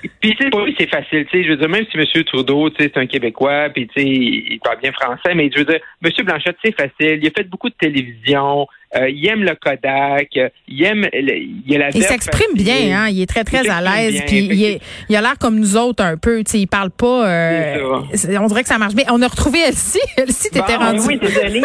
Puis, 0.00 0.10
tu 0.36 0.36
sais, 0.36 0.50
pour 0.50 0.60
lui, 0.60 0.74
c'est 0.78 0.88
facile. 0.88 1.26
Tu 1.26 1.38
sais, 1.38 1.44
je 1.44 1.50
veux 1.50 1.56
dire, 1.56 1.68
même 1.68 1.84
si 1.90 1.98
M. 1.98 2.24
Trudeau, 2.24 2.70
tu 2.70 2.82
sais, 2.82 2.90
c'est 2.92 3.00
un 3.00 3.06
Québécois, 3.06 3.68
puis, 3.70 3.88
tu 3.88 4.00
sais, 4.00 4.06
il 4.06 4.60
parle 4.62 4.78
bien 4.80 4.92
français, 4.92 5.34
mais 5.34 5.50
je 5.52 5.58
veux 5.58 5.64
dire, 5.64 5.80
M. 6.04 6.10
Blanchette, 6.24 6.56
c'est 6.64 6.74
facile. 6.74 7.20
Il 7.22 7.26
a 7.26 7.30
fait 7.30 7.48
beaucoup 7.48 7.68
de 7.68 7.74
télévision. 7.74 8.66
Euh, 8.96 9.10
il 9.10 9.26
aime 9.26 9.42
le 9.42 9.54
Kodak. 9.54 10.38
Il 10.66 10.82
aime, 10.82 11.06
il 11.12 11.74
a 11.74 11.78
la 11.78 11.88
Il 11.90 12.02
s'exprime 12.02 12.54
bien, 12.54 12.98
hein. 12.98 13.08
Il 13.10 13.20
est 13.20 13.26
très, 13.26 13.44
très 13.44 13.68
à 13.68 13.80
l'aise. 13.82 14.22
Puis, 14.26 14.38
il, 14.38 14.80
il, 15.08 15.16
a 15.16 15.20
l'air 15.20 15.36
comme 15.38 15.58
nous 15.58 15.76
autres 15.76 16.02
un 16.02 16.16
peu. 16.16 16.42
Tu 16.44 16.52
sais, 16.52 16.60
il 16.60 16.66
parle 16.66 16.90
pas. 16.90 17.28
Euh, 17.28 18.00
on 18.40 18.46
dirait 18.46 18.62
que 18.62 18.68
ça 18.68 18.78
marche 18.78 18.94
bien. 18.94 19.04
On 19.10 19.20
a 19.20 19.28
retrouvé 19.28 19.58
Elsie. 19.60 19.98
Elsie, 20.16 20.50
t'étais 20.50 20.78
bon, 20.78 20.84
rendu. 20.84 21.00
Oui, 21.06 21.18
désolée. 21.18 21.62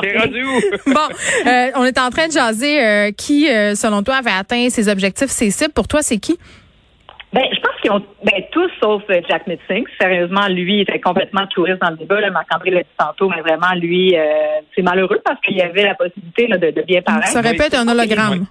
T'es 0.00 0.18
rendu 0.18 0.44
où? 0.44 0.60
bon, 0.90 1.46
euh, 1.46 1.70
on 1.76 1.84
est 1.84 1.98
en 1.98 2.08
train 2.10 2.28
de 2.28 2.32
jaser. 2.32 2.82
Euh, 2.82 3.10
qui, 3.12 3.46
selon 3.74 4.02
toi, 4.02 4.16
avait 4.16 4.30
atteint 4.30 4.70
ses 4.70 4.88
objectifs, 4.88 5.28
ses 5.28 5.50
cibles? 5.50 5.72
Pour 5.72 5.86
toi, 5.86 6.00
c'est 6.02 6.18
qui? 6.18 6.38
Ben, 7.32 7.44
je 7.52 7.60
pense 7.60 7.80
qu'ils 7.82 7.90
ont 7.90 8.02
ben, 8.24 8.42
tous 8.52 8.70
sauf 8.80 9.02
euh, 9.10 9.20
Jack 9.28 9.46
Mitzing. 9.46 9.84
Sérieusement, 10.00 10.48
lui, 10.48 10.76
il 10.76 10.80
était 10.82 11.00
complètement 11.00 11.46
touriste 11.48 11.80
dans 11.82 11.90
le 11.90 11.96
débat. 11.96 12.30
Marc-André 12.30 12.70
l'a 12.70 12.82
dit 12.82 12.88
tantôt, 12.96 13.28
mais 13.28 13.42
vraiment, 13.42 13.74
lui, 13.74 14.16
euh, 14.16 14.22
c'est 14.74 14.82
malheureux 14.82 15.20
parce 15.22 15.40
qu'il 15.42 15.56
y 15.56 15.62
avait 15.62 15.84
la 15.84 15.94
possibilité 15.94 16.46
là, 16.46 16.56
de, 16.56 16.70
de, 16.70 16.82
bien 16.82 17.02
paraître. 17.02 17.28
Ça 17.28 17.42
répète 17.42 17.74
un 17.74 17.86
hologramme. 17.86 18.46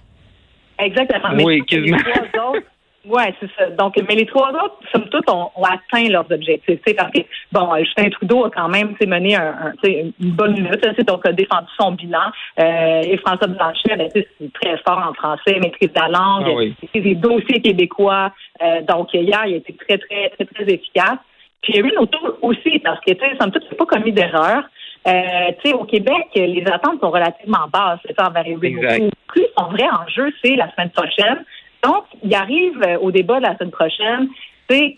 Exactement. 0.78 1.30
Oui, 1.44 1.62
mais 1.72 1.98
trois 1.98 2.50
autres, 2.50 2.66
oui, 3.08 3.22
c'est 3.40 3.50
ça. 3.56 3.70
Donc, 3.70 3.94
mais 4.08 4.14
les 4.14 4.26
trois 4.26 4.50
autres, 4.50 4.76
somme 4.92 5.08
toute, 5.08 5.28
ont, 5.30 5.50
atteint 5.62 6.08
leurs 6.08 6.30
objectifs. 6.30 6.80
Parce 6.96 7.10
que, 7.12 7.20
bon, 7.52 7.70
Justin 7.78 8.10
Trudeau 8.10 8.44
a 8.44 8.50
quand 8.50 8.68
même 8.68 8.94
mené 9.06 9.36
un, 9.36 9.72
une 9.82 10.12
bonne 10.20 10.54
lutte, 10.54 11.06
donc 11.06 11.26
a 11.26 11.32
défendu 11.32 11.68
son 11.78 11.92
bilan. 11.92 12.30
Euh, 12.58 13.02
et 13.02 13.16
François 13.18 13.46
Blanchet, 13.46 13.96
ben, 13.96 14.10
c'est 14.12 14.52
très 14.52 14.76
fort 14.86 15.02
en 15.08 15.14
français, 15.14 15.58
maîtrise 15.60 15.90
la 15.94 16.08
langue, 16.08 16.46
ah 16.46 16.54
oui. 16.54 16.74
des 16.94 17.14
dossiers 17.14 17.60
québécois. 17.60 18.32
Euh, 18.62 18.82
donc, 18.82 19.12
hier, 19.14 19.42
il 19.46 19.54
a 19.54 19.56
été 19.56 19.74
très, 19.74 19.98
très, 19.98 20.28
très, 20.30 20.44
très 20.44 20.64
efficace. 20.64 21.18
Puis 21.62 21.72
il 21.72 21.76
y 21.76 21.82
a 21.82 21.86
eu 21.86 21.90
une 21.90 21.98
auto 21.98 22.18
aussi, 22.42 22.78
parce 22.80 23.00
que, 23.00 23.12
tu 23.12 23.24
sais, 23.24 23.36
somme 23.40 23.50
toute, 23.50 23.64
il 23.64 23.70
n'a 23.70 23.76
pas 23.76 23.86
commis 23.86 24.12
d'erreur. 24.12 24.64
Euh, 25.06 25.52
tu 25.62 25.70
sais, 25.70 25.74
au 25.74 25.84
Québec, 25.84 26.28
les 26.34 26.64
attentes 26.70 27.00
sont 27.00 27.10
relativement 27.10 27.66
basses, 27.72 28.00
envers 28.18 28.44
les 28.44 29.08
Plus 29.26 29.46
son 29.56 29.66
vrai 29.70 29.86
enjeu, 29.90 30.32
c'est 30.42 30.56
la 30.56 30.70
semaine 30.72 30.90
prochaine. 30.90 31.44
Donc, 31.84 32.04
il 32.22 32.34
arrive 32.34 32.82
euh, 32.82 32.98
au 32.98 33.10
débat 33.10 33.38
de 33.38 33.44
la 33.44 33.56
semaine 33.56 33.70
prochaine, 33.70 34.28
c'est 34.68 34.96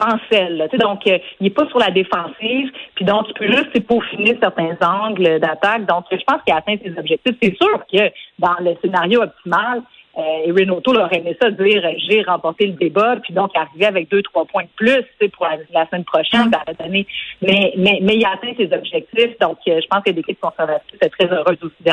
en 0.00 0.16
selle. 0.30 0.68
Donc, 0.78 1.06
euh, 1.06 1.18
il 1.40 1.44
n'est 1.44 1.50
pas 1.50 1.66
sur 1.68 1.78
la 1.78 1.90
défensive, 1.90 2.70
puis 2.94 3.04
donc 3.04 3.26
il 3.28 3.34
peut 3.34 3.48
juste 3.48 3.86
peaufiner 3.86 4.38
certains 4.40 4.76
angles 4.80 5.38
d'attaque. 5.38 5.86
Donc, 5.86 6.04
je 6.10 6.24
pense 6.26 6.42
qu'il 6.44 6.54
a 6.54 6.58
atteint 6.58 6.76
ses 6.82 6.98
objectifs. 6.98 7.36
C'est 7.42 7.56
sûr 7.56 7.84
que 7.92 8.10
dans 8.38 8.56
le 8.60 8.74
scénario 8.82 9.22
optimal, 9.22 9.82
euh, 10.18 10.44
et 10.44 10.50
Renato 10.50 10.94
aurait 10.94 11.18
aimé 11.18 11.36
ça 11.40 11.50
dire 11.50 11.82
j'ai 11.96 12.22
remporté 12.22 12.66
le 12.66 12.74
débat, 12.74 13.16
puis 13.22 13.32
donc 13.32 13.50
arriver 13.54 13.86
avec 13.86 14.10
deux, 14.10 14.22
trois 14.22 14.44
points 14.44 14.64
de 14.64 14.68
plus 14.76 15.04
pour 15.30 15.46
la, 15.46 15.86
semaine 15.86 16.04
prochaine, 16.04 16.48
mm. 16.48 17.04
Mais, 17.40 17.72
mais, 17.76 17.98
mais 18.02 18.16
il 18.16 18.24
a 18.24 18.32
atteint 18.32 18.52
ses 18.56 18.72
objectifs. 18.72 19.38
Donc, 19.40 19.58
je 19.66 19.86
pense 19.88 20.02
que 20.04 20.10
l'équipe 20.10 20.38
conservatrice 20.40 20.98
est 21.00 21.08
très 21.08 21.32
heureuse 21.32 21.58
aussi 21.62 21.90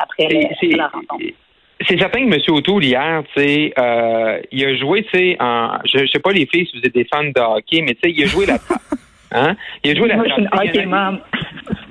après, 0.00 0.28
la 0.76 0.88
rencontre. 0.88 1.24
C'est 1.88 1.98
certain 1.98 2.28
que 2.28 2.34
M. 2.34 2.40
O'Toole, 2.48 2.84
hier, 2.84 3.22
euh, 3.36 4.40
il 4.50 4.64
a 4.64 4.76
joué, 4.76 5.06
en, 5.40 5.78
je, 5.84 5.98
je 5.98 6.06
sais 6.06 6.18
pas 6.18 6.32
les 6.32 6.46
filles 6.46 6.66
si 6.66 6.78
vous 6.78 6.86
êtes 6.86 6.94
des 6.94 7.06
fans 7.12 7.24
de 7.24 7.40
hockey, 7.40 7.82
mais 7.82 7.94
tu 7.94 8.00
sais, 8.04 8.10
il 8.10 8.24
a 8.24 8.26
joué 8.26 8.46
la 8.46 8.58
trappe. 8.58 8.82
Hein? 9.34 9.56
Il 9.82 9.92
a 9.92 9.94
joué 9.94 10.08
la 10.08 10.16
Moi, 10.16 10.26
trappe. 10.26 10.40
Je 10.40 10.70
suis 10.70 10.80
une 10.80 10.92
hockey 10.94 11.22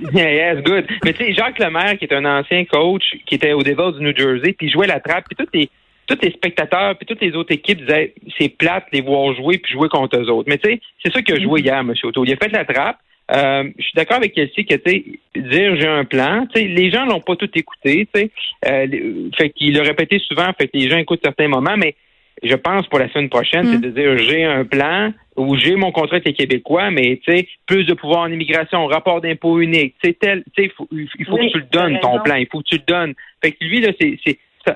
yes, 0.14 0.64
good. 0.64 0.86
Mais 1.04 1.14
tu 1.14 1.26
sais, 1.26 1.34
Jacques 1.34 1.58
Lemaire, 1.58 1.98
qui 1.98 2.06
est 2.06 2.14
un 2.14 2.26
ancien 2.26 2.66
coach, 2.66 3.04
qui 3.26 3.36
était 3.36 3.54
au 3.54 3.64
Devils 3.64 3.98
du 3.98 4.04
New 4.04 4.16
Jersey, 4.16 4.54
puis 4.54 4.68
il 4.68 4.72
jouait 4.72 4.88
la 4.88 5.00
trappe, 5.00 5.26
puis 5.28 5.36
tous 5.36 5.52
les, 5.58 5.70
tous 6.08 6.18
les 6.22 6.32
spectateurs, 6.32 6.96
puis 6.98 7.06
toutes 7.06 7.22
les 7.22 7.34
autres 7.36 7.54
équipes 7.54 7.80
disaient 7.80 8.14
c'est 8.38 8.50
plate 8.50 8.86
les 8.92 9.02
voir 9.02 9.34
jouer 9.36 9.58
puis 9.58 9.74
jouer 9.74 9.90
contre 9.90 10.20
eux 10.20 10.30
autres. 10.30 10.50
Mais 10.50 10.58
tu 10.58 10.70
sais, 10.70 10.82
c'est 11.04 11.14
ça 11.14 11.22
qu'il 11.22 11.36
a 11.36 11.40
joué 11.40 11.62
hier, 11.62 11.80
M. 11.80 11.94
Otto. 12.04 12.26
Il 12.26 12.34
a 12.34 12.36
fait 12.36 12.52
la 12.52 12.66
trappe. 12.66 12.98
Euh, 13.32 13.70
je 13.78 13.84
suis 13.84 13.94
d'accord 13.96 14.18
avec 14.18 14.34
Kelsey 14.34 14.66
que, 14.66 14.76
tu 14.76 14.92
sais, 14.92 15.04
dire 15.36 15.76
j'ai 15.78 15.88
un 15.88 16.04
plan, 16.04 16.46
tu 16.54 16.68
les 16.68 16.92
gens 16.92 17.06
l'ont 17.06 17.22
pas 17.22 17.36
tout 17.36 17.50
écouté, 17.56 18.08
tu 18.14 18.22
sais. 18.22 18.32
Euh, 18.68 19.30
fait 19.38 19.50
qu'il 19.52 19.76
l'a 19.76 19.84
répété 19.84 20.20
souvent, 20.20 20.52
fait 20.58 20.68
que 20.68 20.78
les 20.78 20.90
gens 20.90 20.98
écoutent 20.98 21.22
certains 21.24 21.48
moments, 21.48 21.78
mais 21.78 21.96
je 22.44 22.56
pense 22.56 22.88
pour 22.88 23.00
la 23.00 23.10
semaine 23.10 23.30
prochaine, 23.30 23.68
c'est 23.68 23.82
de 23.82 23.90
dire 23.90 24.18
j'ai 24.18 24.44
un 24.44 24.66
plan 24.66 25.14
ou 25.38 25.56
j'ai 25.56 25.76
mon 25.76 25.92
contrat 25.92 26.18
avec 26.18 26.28
les 26.28 26.34
Québécois, 26.34 26.92
mais 26.92 27.22
tu 27.24 27.32
sais, 27.32 27.48
plus 27.66 27.86
de 27.86 27.94
pouvoir 27.94 28.22
en 28.22 28.32
immigration, 28.32 28.86
rapport 28.88 29.22
d'impôt 29.22 29.60
unique, 29.60 29.96
tu 30.02 30.10
sais, 30.10 30.18
tel, 30.20 30.44
tu 30.54 30.64
sais, 30.64 30.72
il 30.92 31.26
faut 31.26 31.38
que 31.38 31.52
tu 31.52 31.58
le 31.60 31.66
donnes 31.72 32.00
ton 32.02 32.20
plan, 32.20 32.36
il 32.36 32.48
faut 32.52 32.60
que 32.60 32.68
tu 32.68 32.76
le 32.76 32.84
donnes. 32.86 33.14
Fait 33.42 33.52
que 33.52 33.64
lui 33.64 33.80
là, 33.80 33.92
c'est, 34.00 34.18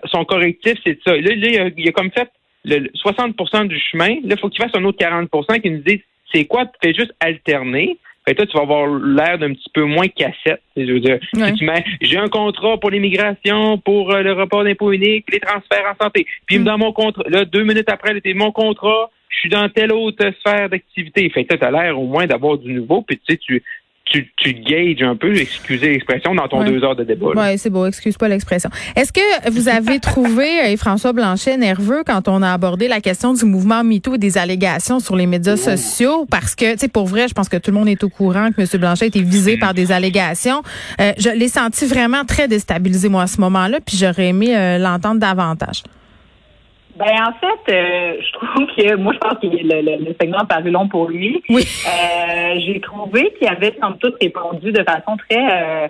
son 0.06 0.24
correctif, 0.24 0.78
c'est 0.86 0.98
ça. 1.06 1.12
Là, 1.12 1.34
il, 1.34 1.60
a, 1.60 1.70
il, 1.76 1.88
a, 1.88 1.92
comme 1.92 2.12
fait 2.12 2.30
le 2.64 2.88
60% 2.90 3.68
du 3.68 3.80
chemin. 3.80 4.16
Là, 4.24 4.36
il 4.36 4.40
faut 4.40 4.50
qu'il 4.50 4.64
fasse 4.64 4.76
un 4.76 4.84
autre 4.86 4.98
40% 4.98 5.62
qui 5.62 5.70
nous 5.70 5.84
dise 5.86 6.00
c'est 6.34 6.46
quoi, 6.46 6.66
tu 6.66 6.74
fais 6.82 6.94
juste 6.94 7.14
alterner. 7.20 7.98
Fait 8.27 8.34
toi, 8.34 8.46
tu 8.46 8.58
vas 8.58 8.63
avoir 8.63 8.88
l'air 8.88 9.38
d'un 9.38 9.53
petit 9.53 9.70
peu 9.72 9.84
moins 9.84 10.08
cassette. 10.08 10.62
Je 10.75 10.91
veux 10.91 11.00
dire, 11.00 11.20
si 11.34 11.53
tu 11.53 11.65
mets, 11.65 11.86
j'ai 12.01 12.17
un 12.17 12.27
contrat 12.27 12.79
pour 12.79 12.89
l'immigration, 12.89 13.77
pour 13.77 14.12
euh, 14.12 14.24
le 14.24 14.34
report 14.34 14.63
d'impôt 14.63 14.91
unique, 14.91 15.25
les 15.32 15.39
transferts 15.39 15.86
en 15.91 16.03
santé. 16.03 16.25
Puis 16.48 16.58
mm. 16.58 16.63
dans 16.63 16.77
mon 16.77 16.91
contrat, 16.91 17.24
là, 17.27 17.46
deux 17.46 17.63
minutes 17.63 17.89
après, 17.89 18.13
c'était 18.15 18.34
mon 18.34 18.51
contrat, 18.51 19.12
je 19.29 19.39
suis 19.39 19.50
dans 19.50 19.70
telle 19.70 19.91
autre 19.91 20.25
sphère 20.39 20.70
d'activité. 20.70 21.29
Fait 21.29 21.46
que 21.46 21.55
tu 21.55 21.63
as 21.63 21.70
l'air 21.70 22.00
au 22.00 22.08
moins 22.08 22.25
d'avoir 22.25 22.58
du 22.58 22.74
nouveau, 22.74 23.03
puis 23.03 23.17
tu 23.17 23.34
sais, 23.34 23.38
tu, 23.38 23.63
tu, 24.06 24.32
tu 24.38 24.54
gages 24.54 25.02
un 25.02 25.16
peu, 25.16 25.36
excusez 25.36 25.90
l'expression, 25.90 26.36
dans 26.36 26.48
ton 26.48 26.64
deux 26.64 26.84
heures 26.84 26.96
de 26.96 27.04
débat. 27.04 27.28
Oui, 27.36 27.58
c'est 27.58 27.72
beau, 27.72 27.88
excuse 27.88 28.18
pas 28.18 28.28
l'expression. 28.28 28.70
Est-ce 28.96 29.12
que 29.12 29.50
vous 29.50 29.68
avez 29.68 30.00
trouvé 30.02 30.62
euh, 30.64 30.78
François 30.78 31.12
Blanchet 31.12 31.58
nerveux 31.58 32.04
quand 32.06 32.28
on 32.28 32.42
a 32.44 32.54
abordé 32.54 32.88
la 32.88 33.02
question 33.02 33.34
du 33.34 33.46
mouvement 33.46 33.84
MeToo 33.84 34.16
et 34.16 34.18
des 34.18 34.38
allégations 34.38 35.00
sur 35.00 35.16
les 35.16 35.26
médias 35.26 35.58
sociaux? 35.58 36.28
Parce 36.30 36.56
que, 36.56 36.74
tu 36.74 36.80
sais, 36.80 36.88
pour 36.88 37.08
vrai, 37.08 37.28
je 37.28 37.34
pense 37.34 37.50
que 37.50 37.58
tout 37.58 37.72
le 37.72 37.78
monde 37.78 37.90
est 37.90 38.04
au 38.04 38.10
courant 38.10 38.50
que 38.52 38.62
M. 38.62 38.68
Blanchet 38.80 39.06
a 39.06 39.08
été 39.08 39.22
visé 39.22 39.58
par 39.58 39.74
des 39.74 39.92
allégations. 39.92 40.62
Euh, 41.02 41.12
je 41.18 41.30
l'ai 41.30 41.48
senti 41.48 41.86
vraiment 41.86 42.26
très 42.26 42.48
déstabilisé, 42.48 43.10
moi, 43.10 43.24
à 43.24 43.28
ce 43.28 43.42
moment-là, 43.42 43.80
puis 43.84 43.98
j'aurais 43.98 44.28
aimé 44.28 44.56
euh, 44.56 44.78
l'entendre 44.78 45.20
davantage. 45.20 45.84
Ben 46.96 47.08
en 47.08 47.34
fait, 47.34 47.74
euh, 47.74 48.22
je 48.22 48.32
trouve 48.34 48.68
que 48.68 48.96
moi 48.96 49.12
je 49.14 49.20
pense 49.20 49.40
que 49.40 49.48
le, 49.48 50.06
le, 50.06 50.16
segment 50.20 50.38
a 50.38 50.46
paru 50.46 50.72
long 50.72 50.88
pour 50.88 51.10
lui. 51.10 51.44
Oui. 51.50 51.68
Euh, 51.88 52.60
j'ai 52.60 52.80
trouvé 52.80 53.34
qu'il 53.38 53.50
avait 53.50 53.75
sans 53.82 53.94
toute 53.94 54.16
répondu 54.22 54.72
de 54.72 54.82
façon 54.84 55.18
très 55.18 55.36
euh, 55.40 55.88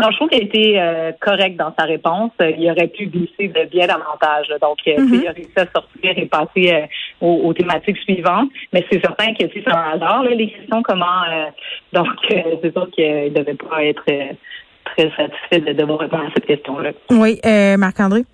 non, 0.00 0.10
je 0.10 0.16
trouve 0.16 0.28
qu'il 0.28 0.40
a 0.40 0.44
été 0.44 0.80
euh, 0.80 1.12
correct 1.20 1.56
dans 1.56 1.74
sa 1.78 1.84
réponse. 1.84 2.30
Il 2.40 2.70
aurait 2.70 2.88
pu 2.88 3.06
glisser 3.06 3.48
de 3.48 3.64
bien 3.70 3.86
davantage. 3.86 4.46
Donc, 4.60 4.76
mm-hmm. 4.86 5.20
il 5.22 5.26
a 5.26 5.32
réussi 5.32 5.52
à 5.56 5.66
sortir 5.74 6.12
et 6.16 6.26
passer 6.26 6.88
aux, 7.22 7.52
thématiques 7.54 7.96
suivantes. 7.98 8.50
Mais 8.74 8.84
c'est 8.90 9.00
certain 9.00 9.32
que 9.32 9.44
c'est 9.54 9.66
un 9.66 9.94
hasard, 9.94 10.22
là, 10.22 10.30
les 10.30 10.50
questions, 10.50 10.82
comment 10.82 11.06
donc 11.94 12.08
c'est 12.28 12.72
sûr 12.72 12.90
qu'il 12.90 13.32
devait 13.32 13.54
pas 13.54 13.84
être 13.84 14.04
très 14.04 15.10
satisfait 15.16 15.60
de 15.60 15.72
devoir 15.72 16.00
répondre 16.00 16.24
à 16.24 16.30
cette 16.34 16.44
question-là. 16.44 16.90
Oui, 17.10 17.40
Marc-André? 17.78 18.24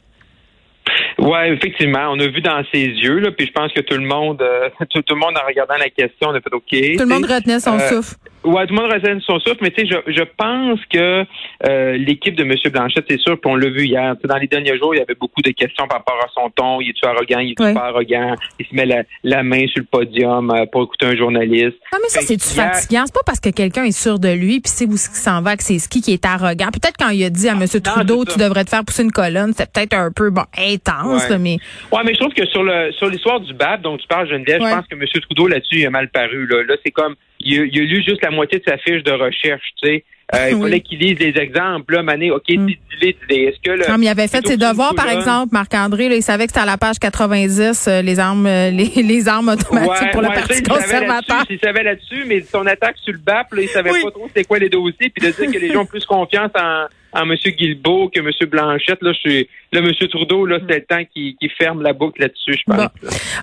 Ouais, 1.18 1.52
effectivement, 1.52 2.08
on 2.10 2.18
a 2.18 2.26
vu 2.26 2.40
dans 2.40 2.62
ses 2.72 2.84
yeux 2.86 3.18
là, 3.18 3.30
puis 3.30 3.46
je 3.46 3.52
pense 3.52 3.72
que 3.72 3.80
tout 3.80 3.96
le 3.96 4.06
monde, 4.06 4.42
euh, 4.42 4.68
tout, 4.90 5.02
le 5.08 5.14
monde 5.14 5.36
en 5.36 5.46
regardant 5.46 5.76
la 5.76 5.90
question, 5.90 6.28
on 6.28 6.34
a 6.34 6.40
fait 6.40 6.52
OK. 6.52 6.62
Tout 6.70 7.04
le 7.04 7.06
monde 7.06 7.24
retenait 7.24 7.60
son 7.60 7.78
euh, 7.78 7.88
souffle. 7.88 8.16
Ouais, 8.44 8.66
tout 8.66 8.74
le 8.74 8.80
monde 8.80 8.90
reste 8.90 9.06
son 9.24 9.38
souffle, 9.40 9.58
mais 9.60 9.70
tu 9.70 9.86
sais, 9.86 10.02
je, 10.06 10.12
je 10.12 10.22
pense 10.36 10.80
que 10.92 11.24
euh, 11.68 11.96
l'équipe 11.96 12.34
de 12.34 12.42
M. 12.42 12.54
Blanchette, 12.72 13.04
c'est 13.08 13.20
sûr, 13.20 13.40
puis 13.40 13.50
on 13.50 13.56
l'a 13.56 13.68
vu 13.68 13.86
hier. 13.86 14.16
dans 14.24 14.36
les 14.36 14.48
derniers 14.48 14.76
jours, 14.78 14.94
il 14.94 14.98
y 14.98 15.00
avait 15.00 15.14
beaucoup 15.14 15.42
de 15.42 15.50
questions 15.50 15.86
par 15.86 15.98
rapport 15.98 16.18
à 16.22 16.28
son 16.34 16.50
ton. 16.50 16.80
Il 16.80 16.90
est-tu 16.90 17.06
arrogant, 17.06 17.38
il 17.38 17.52
est-tu 17.52 17.74
pas 17.74 17.86
arrogant? 17.86 18.34
Il 18.58 18.66
se 18.66 18.74
met 18.74 19.04
la, 19.22 19.42
main 19.42 19.66
sur 19.68 19.82
le 19.82 19.86
podium 19.86 20.50
euh, 20.50 20.66
pour 20.66 20.82
écouter 20.84 21.06
un 21.06 21.16
journaliste. 21.16 21.76
Ah, 21.92 21.98
mais 22.02 22.08
ça, 22.08 22.20
c'est-tu 22.20 22.48
fatigant? 22.48 23.04
C'est 23.06 23.14
pas 23.14 23.20
parce 23.24 23.40
que 23.40 23.50
quelqu'un 23.50 23.84
est 23.84 23.96
sûr 23.96 24.18
de 24.18 24.32
lui, 24.32 24.60
puis 24.60 24.72
c'est 24.74 24.86
où 24.86 24.96
ce 24.96 25.08
qui 25.08 25.16
s'en 25.16 25.40
va, 25.42 25.56
que 25.56 25.62
c'est 25.62 25.78
ce 25.78 25.88
qui 25.88 26.02
est 26.10 26.24
arrogant. 26.26 26.70
Peut-être 26.72 26.96
quand 26.98 27.10
il 27.10 27.24
a 27.24 27.30
dit 27.30 27.48
à 27.48 27.52
M. 27.52 27.64
Trudeau, 27.82 28.24
tu 28.24 28.38
devrais 28.38 28.64
te 28.64 28.70
faire 28.70 28.84
pousser 28.84 29.04
une 29.04 29.12
colonne, 29.12 29.52
c'est 29.56 29.70
peut-être 29.70 29.94
un 29.94 30.10
peu 30.10 30.30
bon 30.30 30.44
intense, 30.58 31.30
mais. 31.38 31.58
Ouais, 31.92 32.00
mais 32.04 32.14
je 32.14 32.18
trouve 32.18 32.34
que 32.34 32.46
sur 32.46 32.62
le 32.62 32.92
sur 32.92 33.08
l'histoire 33.08 33.40
du 33.40 33.54
BAP 33.54 33.82
dont 33.82 33.96
tu 33.96 34.06
parles, 34.06 34.28
Geneviève, 34.28 34.60
je 34.62 34.74
pense 34.74 34.86
que 34.86 34.94
M. 34.94 35.04
Trudeau 35.22 35.46
là-dessus, 35.46 35.80
il 35.80 35.86
a 35.86 35.90
mal 35.90 36.08
paru. 36.08 36.46
Là, 36.46 36.62
là 36.64 36.74
c'est 36.84 36.90
comme 36.90 37.14
il 37.44 37.58
a, 37.58 37.64
lu 37.64 38.02
juste 38.02 38.22
la 38.22 38.30
moitié 38.30 38.58
de 38.58 38.64
sa 38.64 38.78
fiche 38.78 39.02
de 39.02 39.12
recherche, 39.12 39.62
tu 39.82 39.88
sais. 39.88 40.04
Euh, 40.34 40.50
il 40.50 40.58
fallait 40.62 40.80
qu'il 40.80 40.98
lise 40.98 41.18
les 41.18 41.36
exemples. 41.38 41.94
Là, 41.94 42.02
Mané, 42.02 42.30
OK, 42.30 42.48
mm. 42.48 42.66
dis 42.66 42.78
Est-ce 43.02 43.60
que 43.62 43.70
le, 43.70 43.98
mais 43.98 44.06
il 44.06 44.08
avait 44.08 44.28
fait 44.28 44.46
ses 44.46 44.56
devoirs, 44.56 44.94
par 44.94 45.08
exemple, 45.08 45.52
Marc-André. 45.52 46.06
Il 46.06 46.22
savait 46.22 46.46
que 46.46 46.52
c'était 46.52 46.62
à 46.62 46.66
la 46.66 46.78
page 46.78 46.98
90, 46.98 47.88
euh, 47.88 48.02
les 48.02 48.18
armes 48.18 48.46
euh, 48.46 48.70
les, 48.70 48.84
les, 49.02 49.28
armes 49.28 49.48
automatiques 49.48 50.10
pour 50.12 50.22
le 50.22 50.28
Parti 50.28 50.62
conservateur. 50.62 51.44
Il 51.50 51.58
savait 51.58 51.82
là-dessus, 51.82 52.24
mais 52.26 52.40
son 52.42 52.66
attaque 52.66 52.96
sur 53.02 53.12
le 53.12 53.18
BAP, 53.18 53.52
là, 53.52 53.62
il 53.62 53.68
savait 53.68 53.90
pas 53.90 54.10
trop 54.10 54.28
c'était 54.28 54.44
quoi 54.44 54.58
les 54.58 54.68
dossiers. 54.68 55.10
Puis 55.10 55.26
de 55.26 55.32
dire 55.32 55.52
que 55.52 55.58
les 55.58 55.72
gens 55.72 55.82
ont 55.82 55.86
plus 55.86 56.04
confiance 56.06 56.50
en, 56.54 56.86
en 57.12 57.30
M. 57.30 57.34
Guilbeault 57.34 58.08
que 58.08 58.20
M. 58.20 58.48
Blanchette. 58.48 59.02
Là, 59.02 59.12
je 59.12 59.18
suis, 59.18 59.48
là, 59.72 59.80
M. 59.80 60.08
Trudeau, 60.08 60.46
là, 60.46 60.58
c'est 60.68 60.74
le 60.74 60.84
temps 60.84 61.04
qui, 61.12 61.36
qui 61.40 61.48
ferme 61.50 61.82
la 61.82 61.92
boucle 61.92 62.22
là-dessus, 62.22 62.54
je 62.54 62.62
pense. 62.66 62.88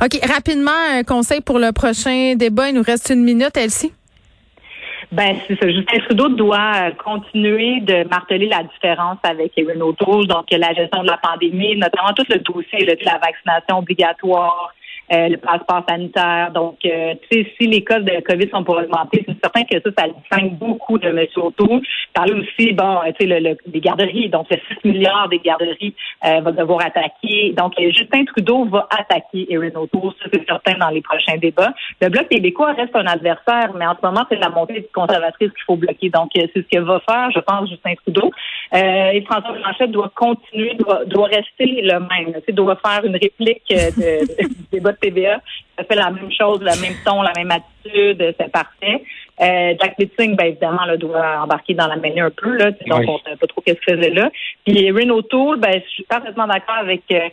OK, 0.04 0.26
rapidement, 0.28 0.72
un 0.92 1.04
conseil 1.04 1.42
pour 1.42 1.60
le 1.60 1.72
prochain 1.72 2.36
débat. 2.36 2.70
Il 2.70 2.76
nous 2.76 2.84
reste 2.84 3.10
une 3.10 3.24
minute, 3.24 3.56
Elsie. 3.56 3.94
Ben, 5.12 5.36
c'est 5.48 5.60
ça. 5.60 5.68
Justin 5.72 6.00
Trudeau 6.06 6.30
doit 6.30 6.92
continuer 7.04 7.80
de 7.82 8.08
marteler 8.10 8.48
la 8.48 8.62
différence 8.64 9.18
avec 9.24 9.54
Erin 9.58 9.82
O'Toole, 9.82 10.28
donc 10.28 10.46
la 10.52 10.74
gestion 10.74 11.02
de 11.02 11.08
la 11.08 11.18
pandémie, 11.18 11.76
notamment 11.78 12.14
tout 12.16 12.26
le 12.30 12.38
dossier 12.40 12.86
de 12.86 12.98
la 13.04 13.18
vaccination 13.18 13.80
obligatoire, 13.80 14.72
le 15.12 15.38
passeport 15.38 15.84
sanitaire. 15.88 16.52
Donc, 16.54 16.78
euh, 16.86 17.14
tu 17.30 17.44
sais, 17.44 17.52
si 17.60 17.68
les 17.68 17.84
cas 17.84 18.00
de 18.00 18.22
COVID 18.22 18.50
sont 18.50 18.64
pour 18.64 18.78
augmenter, 18.78 19.26
c'est 19.28 19.38
certain 19.42 19.64
que 19.64 19.80
ça, 19.80 19.90
ça 19.98 20.08
distingue 20.08 20.58
beaucoup 20.58 20.98
de 20.98 21.08
M. 21.08 21.26
Auto. 21.38 21.82
Parler 22.14 22.34
aussi, 22.34 22.74
bon, 22.74 23.00
tu 23.20 23.28
sais, 23.28 23.40
le, 23.40 23.56
le, 23.74 23.80
garderies. 23.80 24.30
Donc, 24.30 24.48
le 24.52 24.58
6 24.82 24.88
milliards 24.88 25.30
des 25.30 25.40
garderies 25.40 25.96
euh, 26.26 26.42
va 26.42 26.52
devoir 26.52 26.86
attaquer. 26.86 27.54
Donc, 27.58 27.74
Justin 27.80 28.26
Trudeau 28.26 28.66
va 28.66 28.88
attaquer 28.92 29.52
Erin 29.52 29.76
O'Toole. 29.76 30.14
Ça, 30.22 30.30
c'est 30.32 30.46
certain 30.46 30.78
dans 30.78 30.90
les 30.90 31.02
prochains 31.02 31.38
débats. 31.38 31.74
Le 32.02 32.10
Bloc 32.10 32.28
québécois 32.30 32.74
reste 32.74 32.96
un 32.96 33.08
adversaire, 33.08 33.74
mais 33.76 33.88
en 33.88 33.96
ce 33.96 34.06
moment, 34.06 34.26
c'est 34.30 34.40
la 34.40 34.50
montée 34.50 34.88
conservatrice 34.94 35.50
qu'il 35.50 35.64
faut 35.66 35.76
bloquer. 35.76 36.10
Donc, 36.10 36.30
c'est 36.36 36.52
ce 36.54 36.60
que 36.60 36.80
va 36.80 37.00
faire, 37.08 37.32
je 37.32 37.40
pense, 37.40 37.70
Justin 37.70 37.94
Trudeau. 37.96 38.32
et 38.74 39.22
François 39.26 39.54
Blanchette 39.54 39.92
doit 39.92 40.12
continuer, 40.16 40.76
doit, 40.76 41.06
doit 41.06 41.28
rester 41.28 41.82
le 41.82 42.00
même. 42.00 42.40
Doit 42.50 42.78
faire 42.86 43.04
une 43.06 43.14
réplique 43.14 43.64
de, 43.70 44.48
du 44.48 44.56
débat 44.72 44.94
TVA. 45.02 45.42
Ça 45.78 45.84
fait 45.84 45.96
la 45.96 46.12
même 46.12 46.32
chose, 46.32 46.60
le 46.62 46.82
même 46.82 46.96
ton, 47.06 47.22
la 47.22 47.34
même 47.36 47.52
attitude, 47.52 48.36
c'est 48.40 48.52
parfait. 48.52 49.04
Euh, 49.42 49.74
Jack 49.80 49.96
Litzing, 49.98 50.36
ben 50.36 50.48
évidemment, 50.48 50.86
là, 50.86 50.98
doit 50.98 51.42
embarquer 51.42 51.74
dans 51.74 51.88
la 51.88 51.96
mêlée 51.96 52.20
un 52.20 52.30
peu, 52.30 52.58
là, 52.58 52.72
donc 52.72 53.04
on 53.08 53.14
ne 53.14 53.32
sait 53.32 53.38
pas 53.40 53.48
trop 53.48 53.62
qu'est-ce 53.62 53.80
qu'il 53.80 53.96
faisait 53.96 54.10
là. 54.10 54.30
Puis 54.66 54.92
Renault 54.92 55.22
Tool, 55.22 55.60
ben, 55.60 55.82
je 55.82 55.90
suis 55.90 56.04
parfaitement 56.04 56.48
d'accord 56.48 56.76
avec 56.76 57.04
euh, 57.12 57.30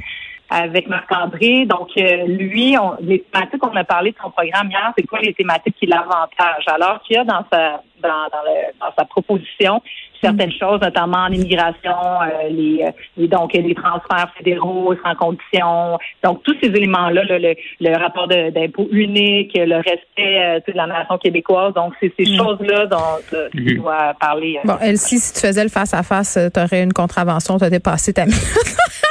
avec 0.48 0.88
Marc-André. 0.88 1.66
Donc, 1.66 1.88
euh, 1.98 2.24
lui, 2.26 2.76
on, 2.78 2.96
les 3.00 3.20
thématiques, 3.22 3.64
on 3.64 3.74
a 3.74 3.84
parlé 3.84 4.12
de 4.12 4.16
son 4.22 4.30
programme 4.30 4.70
hier, 4.70 4.92
c'est 4.96 5.06
quoi 5.06 5.18
les 5.20 5.34
thématiques 5.34 5.74
qui 5.78 5.86
l'avantage? 5.86 6.64
Alors 6.66 7.02
qu'il 7.02 7.16
y 7.16 7.18
a 7.18 7.24
dans 7.24 7.44
sa 7.52 7.82
dans, 8.06 8.28
dans, 8.32 8.44
le, 8.44 8.72
dans 8.80 8.92
sa 8.96 9.04
proposition 9.04 9.80
certaines 10.22 10.50
mm. 10.50 10.58
choses, 10.58 10.80
notamment 10.80 11.24
en 11.24 11.32
immigration, 11.32 11.96
euh, 12.22 12.48
les, 12.50 12.84
euh, 12.84 12.90
les, 13.16 13.28
donc 13.28 13.52
les 13.52 13.74
transferts 13.74 14.32
fédéraux 14.36 14.94
sans 15.04 15.14
condition. 15.14 15.98
Donc 16.22 16.42
tous 16.42 16.56
ces 16.62 16.68
éléments-là, 16.68 17.22
le, 17.24 17.54
le, 17.80 17.96
rapport 17.96 18.28
d'impôt 18.28 18.88
unique, 18.90 19.52
le 19.54 19.76
respect 19.76 19.98
euh, 20.18 20.60
de 20.66 20.72
la 20.74 20.86
nation 20.86 21.18
québécoise. 21.18 21.74
Donc 21.74 21.94
c'est 22.00 22.12
ces 22.18 22.30
mm. 22.32 22.36
choses-là 22.36 22.86
dont 22.86 22.98
euh, 23.34 23.48
tu 23.52 23.58
mm-hmm. 23.58 23.76
dois 23.76 24.14
parler. 24.20 24.58
Bon, 24.64 24.78
Elsie, 24.80 25.18
si 25.18 25.34
tu 25.34 25.40
faisais 25.40 25.62
le 25.62 25.70
face 25.70 25.94
à 25.94 26.02
face, 26.02 26.38
tu 26.52 26.60
aurais 26.60 26.82
une 26.82 26.92
contravention, 26.92 27.58
tu 27.58 27.64
as 27.64 27.70
dépassé 27.70 28.12
ta 28.12 28.26
minute. 28.26 28.40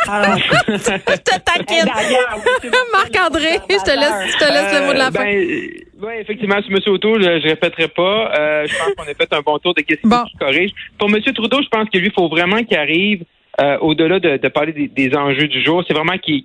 Alors, 0.08 0.38
je 0.68 0.74
te 0.75 1.40
taquine. 1.40 1.86
Marc-André, 2.92 3.60
je 3.70 3.84
te 3.84 4.00
laisse, 4.00 4.34
je 4.34 4.38
te 4.38 4.52
laisse 4.52 4.80
le 4.80 4.86
mot 4.86 4.94
de 4.94 4.98
la 4.98 5.12
fin. 5.12 5.24
Ben, 5.24 5.85
oui, 6.05 6.13
effectivement, 6.19 6.62
sur 6.62 6.71
M. 6.71 6.79
O'Toole, 6.88 7.24
je, 7.24 7.29
ne 7.29 7.50
répéterai 7.50 7.88
pas. 7.88 8.31
Euh, 8.38 8.67
je 8.67 8.77
pense 8.77 8.93
qu'on 8.95 9.03
a 9.03 9.13
fait 9.13 9.33
un 9.33 9.41
bon 9.41 9.57
tour 9.59 9.74
de 9.74 9.81
questions 9.81 10.09
qui 10.29 10.38
corrige. 10.38 10.71
Pour 10.97 11.09
M. 11.09 11.21
Trudeau, 11.21 11.62
je 11.62 11.67
pense 11.69 11.89
que 11.89 11.97
lui, 11.97 12.07
il 12.07 12.13
faut 12.13 12.27
vraiment 12.27 12.63
qu'il 12.63 12.77
arrive 12.77 13.24
euh, 13.62 13.77
au-delà 13.79 14.19
de, 14.19 14.35
de, 14.35 14.47
parler 14.50 14.74
des, 14.74 14.88
des, 14.89 15.15
enjeux 15.15 15.47
du 15.47 15.63
jour, 15.63 15.81
c'est 15.88 15.93
vraiment 15.93 16.17
qu'il 16.17 16.43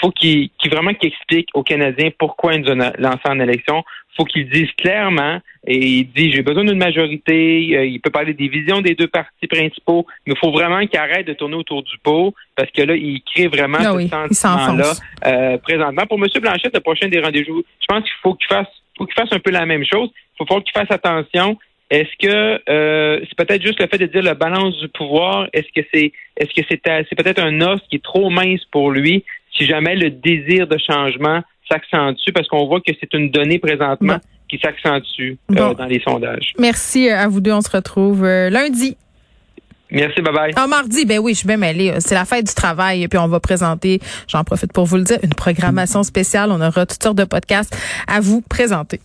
faut 0.00 0.10
qu'il 0.10 0.50
vraiment 0.70 0.92
qu'il 0.92 1.10
explique 1.10 1.48
aux 1.54 1.62
Canadiens 1.62 2.10
pourquoi 2.18 2.54
ils 2.54 2.62
nous 2.62 2.72
ont 2.72 2.92
lancé 2.98 3.20
en 3.26 3.38
élection. 3.38 3.84
Il 4.12 4.16
faut 4.16 4.24
qu'il 4.24 4.50
dise 4.50 4.70
clairement 4.76 5.38
et 5.66 5.78
il 5.78 6.12
dit 6.12 6.32
j'ai 6.32 6.42
besoin 6.42 6.64
d'une 6.64 6.78
majorité. 6.78 7.76
Euh, 7.76 7.86
il 7.86 8.00
peut 8.00 8.10
parler 8.10 8.34
des 8.34 8.48
visions 8.48 8.80
des 8.80 8.96
deux 8.96 9.06
partis 9.06 9.46
principaux, 9.46 10.04
mais 10.26 10.34
il 10.34 10.38
faut 10.38 10.50
vraiment 10.50 10.84
qu'il 10.84 10.98
arrête 10.98 11.28
de 11.28 11.32
tourner 11.32 11.54
autour 11.54 11.84
du 11.84 11.96
pot 12.02 12.34
parce 12.56 12.70
que 12.72 12.82
là, 12.82 12.96
il 12.96 13.22
crée 13.22 13.46
vraiment 13.46 13.78
ah 13.80 14.26
ce 14.28 14.34
sentiment-là 14.34 14.92
euh, 15.26 15.58
présentement. 15.58 16.06
Pour 16.06 16.18
M. 16.18 16.26
Blanchet, 16.40 16.70
le 16.74 16.80
prochain 16.80 17.08
des 17.08 17.20
rendez-vous, 17.20 17.62
je 17.80 17.86
pense 17.86 18.02
qu'il 18.02 18.12
faut 18.20 18.34
qu'il 18.34 18.48
fasse 18.48 18.66
faut 18.98 19.06
qu'il 19.06 19.14
fasse 19.14 19.32
un 19.32 19.38
peu 19.38 19.52
la 19.52 19.64
même 19.64 19.84
chose. 19.84 20.10
Il 20.40 20.46
faut 20.46 20.60
qu'il 20.60 20.72
fasse 20.72 20.90
attention 20.90 21.56
Est-ce 21.92 22.26
que 22.26 22.62
euh, 22.70 23.20
c'est 23.20 23.36
peut-être 23.36 23.60
juste 23.60 23.78
le 23.78 23.86
fait 23.86 23.98
de 23.98 24.06
dire 24.06 24.22
la 24.22 24.32
balance 24.32 24.74
du 24.78 24.88
pouvoir? 24.88 25.46
Est-ce 25.52 25.68
que 25.78 25.86
c'est 25.92 26.10
est-ce 26.38 26.48
que 26.58 26.66
c'est 26.66 26.80
c'est 26.86 27.14
peut-être 27.14 27.38
un 27.38 27.60
os 27.60 27.80
qui 27.90 27.96
est 27.96 28.02
trop 28.02 28.30
mince 28.30 28.64
pour 28.70 28.90
lui 28.90 29.24
si 29.54 29.66
jamais 29.66 29.94
le 29.94 30.08
désir 30.08 30.66
de 30.66 30.78
changement 30.78 31.42
s'accentue? 31.70 32.32
Parce 32.34 32.48
qu'on 32.48 32.66
voit 32.66 32.80
que 32.80 32.92
c'est 32.98 33.12
une 33.12 33.30
donnée 33.30 33.58
présentement 33.58 34.16
qui 34.48 34.58
s'accentue 34.58 35.36
euh, 35.50 35.74
dans 35.74 35.84
les 35.84 36.00
sondages. 36.00 36.54
Merci 36.58 37.10
à 37.10 37.28
vous 37.28 37.42
deux. 37.42 37.52
On 37.52 37.60
se 37.60 37.70
retrouve 37.70 38.24
euh, 38.24 38.48
lundi. 38.48 38.96
Merci, 39.90 40.22
bye 40.22 40.32
bye. 40.32 40.52
Ah, 40.56 40.66
mardi, 40.66 41.04
ben 41.04 41.18
oui, 41.18 41.34
je 41.34 41.40
suis 41.40 41.46
bien 41.46 41.58
mêlée. 41.58 41.92
C'est 41.98 42.14
la 42.14 42.24
fête 42.24 42.46
du 42.46 42.54
travail 42.54 43.02
et 43.02 43.08
puis 43.08 43.18
on 43.18 43.28
va 43.28 43.38
présenter, 43.38 44.00
j'en 44.28 44.44
profite 44.44 44.72
pour 44.72 44.86
vous 44.86 44.96
le 44.96 45.02
dire, 45.02 45.18
une 45.22 45.34
programmation 45.34 46.02
spéciale. 46.04 46.50
On 46.52 46.62
aura 46.62 46.86
toutes 46.86 47.02
sortes 47.02 47.18
de 47.18 47.24
podcasts 47.24 47.76
à 48.08 48.20
vous 48.20 48.40
présenter. 48.40 48.98